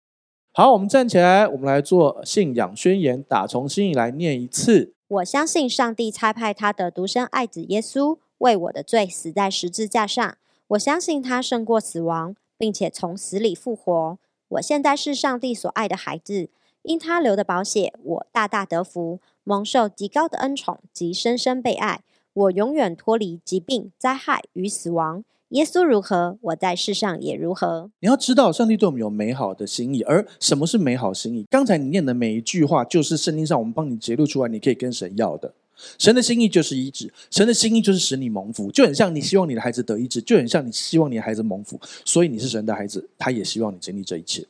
[0.52, 4.92] 好，我们站起来，我们来做信仰宣言，打从心里来念一次。
[5.06, 10.36] 我相信上帝差派他的独生爱子耶稣为我的罪死在十字架上。
[10.66, 14.18] 我相信他胜过死亡，并且从死里复活。
[14.48, 16.48] 我现在是上帝所爱的孩子，
[16.82, 22.00] 因他流的宝血，我大大得福，蒙受极高的恩宠及深深被爱。
[22.32, 25.22] 我永远脱离疾病、灾害与死亡。
[25.50, 27.90] 耶稣如何，我在世上也如何。
[28.00, 31.46] 你要知道，上帝对我们有美好的心意，而什么是美好心意？
[31.48, 35.54] 刚才你念的每一句话，就是圣经上我们帮你揭露出来，你可以跟神要的。
[35.98, 44.44] 神的心意就是医治，神的心意就是使你蒙福，就很像你希望你的孩子得医治，就很像你希望你的孩子蒙福，所以你是神的孩子，他也希望你经历这一切。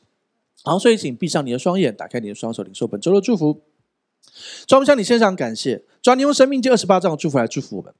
[0.63, 3.61] 好，所以请闭上你的双眼，打开你的双手，领受本周的祝福。
[4.65, 7.93] 主，我们向你献上感谢，主，你用生命记二十八章的祝福来祝福我们，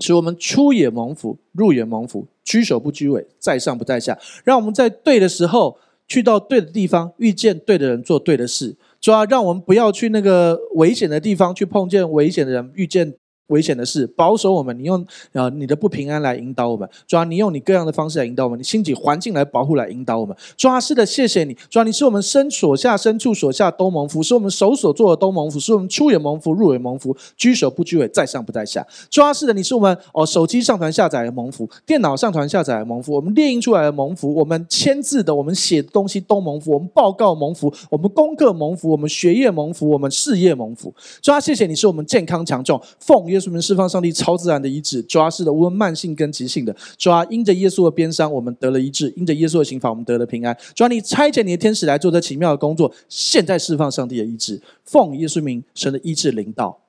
[0.00, 8.76] 使我们出也蒙福，入也蒙福，居首不居尾，在上不在下，让我们在对的时候去到对的地方，遇见对的人，做对的事。
[9.00, 13.14] 主啊，让我们不要去那个危险的地方，去碰见危险的人，遇见
[13.48, 14.76] 危险的事，保守我们。
[14.78, 20.36] 你用啊你的不平安来引导我们，主啊，你用你各样的方式来引导我们，你兴起环境来保护来引导我们。
[20.56, 21.56] 主啊，是的，谢谢你。
[21.70, 28.86] 主啊，你是我们身所下深处所下都蒙福，是我们手所做的都蒙福，是我们出也蒙福，入也蒙福，居首不居尾，在上不在下。
[29.08, 40.92] 主啊，是的，你是我们哦手机上传下载的蒙福，电脑上传下载的蒙福，我们列印出来的蒙福，我们签字的，我们写的东西都蒙福，我们报告蒙福，我们功课蒙福，我们学业蒙福，我们事业蒙福。
[41.22, 50.56] 主啊，谢谢你是我们健康强壮，奉耶稣名释放上帝超自然的医治，抓是的，无论慢性跟急性的，抓因着耶稣的鞭伤，我们得了医治；因着耶稣的刑罚，我们得了平安。
[50.74, 56.80] 抓你差遣你的天使来做这奇妙的工作，现在释放上帝的医治，奉耶稣名，神的医治领导。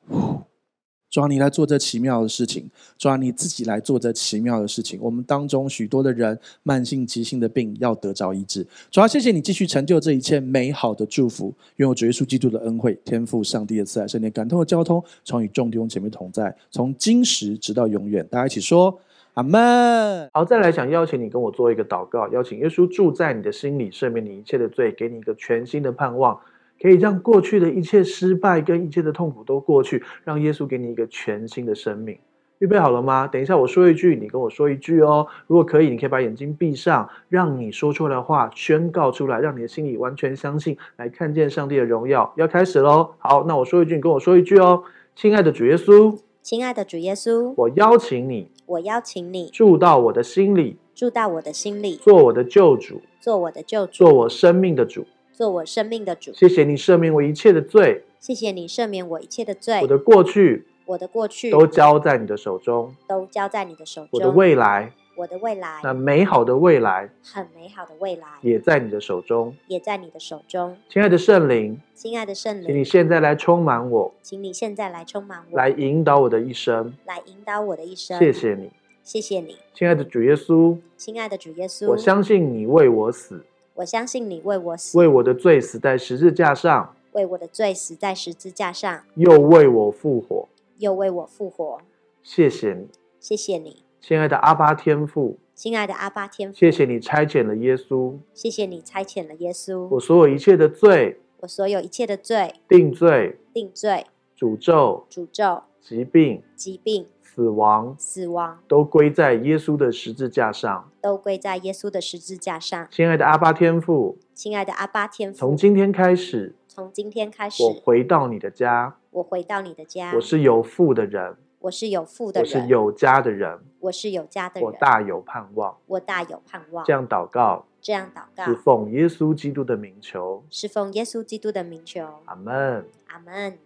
[1.18, 4.99] 主啊，你来做这奇妙的事情，主啊，你自己来做这奇妙的事情。
[5.01, 8.63] 我们当中许多的人，慢性、急性的病要得着医治。
[8.91, 11.51] 主啊，谢谢你继续成就这一切美好的祝福。
[11.78, 18.24] 愿我主耶稣基督的恩惠、天父上帝的慈爱、圣灵感动的交通，从与众弟兄姐妹同在，从今时直到永远。
[18.30, 18.99] 大家一起说
[19.34, 20.30] 阿门。
[20.34, 26.39] 好，再来想邀请你跟我做一个祷告，邀请耶稣住在你的心里，赦免你一切的罪，给你一个全新的盼望。
[26.82, 32.17] 可以让过去的一切失败跟一切的痛苦都过去，让耶稣给你一个全新的生命。
[32.59, 33.28] 预备好了吗？
[33.28, 35.28] 等一下我说一句，你跟我说一句哦。
[35.45, 42.34] 如果可以，你可以把眼睛闭上，让你说出来的话宣告出来，让你的心里完全相信，来看见上帝的荣耀。
[42.36, 43.11] 要开始喽！
[43.19, 44.84] 好，那我说一句，你跟我说一句哦。
[45.15, 55.05] 亲爱的主耶稣，亲爱的主耶稣，我邀请你，我邀请你住到我的心里，住到我的心里，做我的救主，做我的救主，做我生命的主。
[55.38, 58.03] 做我生命的主，谢谢你赦免我一切的罪。
[58.19, 59.79] 谢谢你赦免我一切的罪。
[59.83, 64.09] 我的过去，我的过去都交在你的手中，都交在你的手中。
[64.13, 70.75] 我的未来，我的未来，那美好的未来，很美好的未来，也在你的手中，也在你的手中。
[70.89, 78.17] 亲爱的圣灵，亲爱的圣灵，请你现在来充满我，请你现在来充满我，来引导我的一生，来引导我的一生。
[78.17, 78.71] 谢谢你，
[79.03, 83.45] 谢谢你，亲爱的主耶稣，亲爱的主耶稣，我相信你为我死。
[83.78, 90.47] 我相信你为我死，为我的罪死在十字架上，为我的罪死在十字架上，又为我复活，
[90.79, 91.79] 又为我复活。
[92.24, 92.87] 谢谢你，
[93.20, 99.87] 谢谢你，亲爱的阿巴天父，亲爱的阿巴天父，谢谢你差遣了耶稣，谢谢你差遣了耶稣。
[99.89, 107.05] 我所有一切的罪，我所有一切的罪，定罪，定罪，诅咒，诅咒，疾病，疾病。
[107.38, 108.58] 死亡，死亡。
[108.68, 112.88] 都归在耶稣的十字架上，都归在耶稣的十字架上。
[112.89, 126.84] 亲爱的阿巴天父，亲爱的阿巴天父，从今天开始，从今天开始，我回到你的家，我回到你的家，我是有父的人，我是有父的人，我是有家的人，我是有家的人，我大有盼望，我大有盼望。
[126.88, 132.04] 这样祷告，这样祷告，是奉耶稣基督的名求，是奉耶稣基督的名求。
[132.26, 133.59] 阿门，阿门。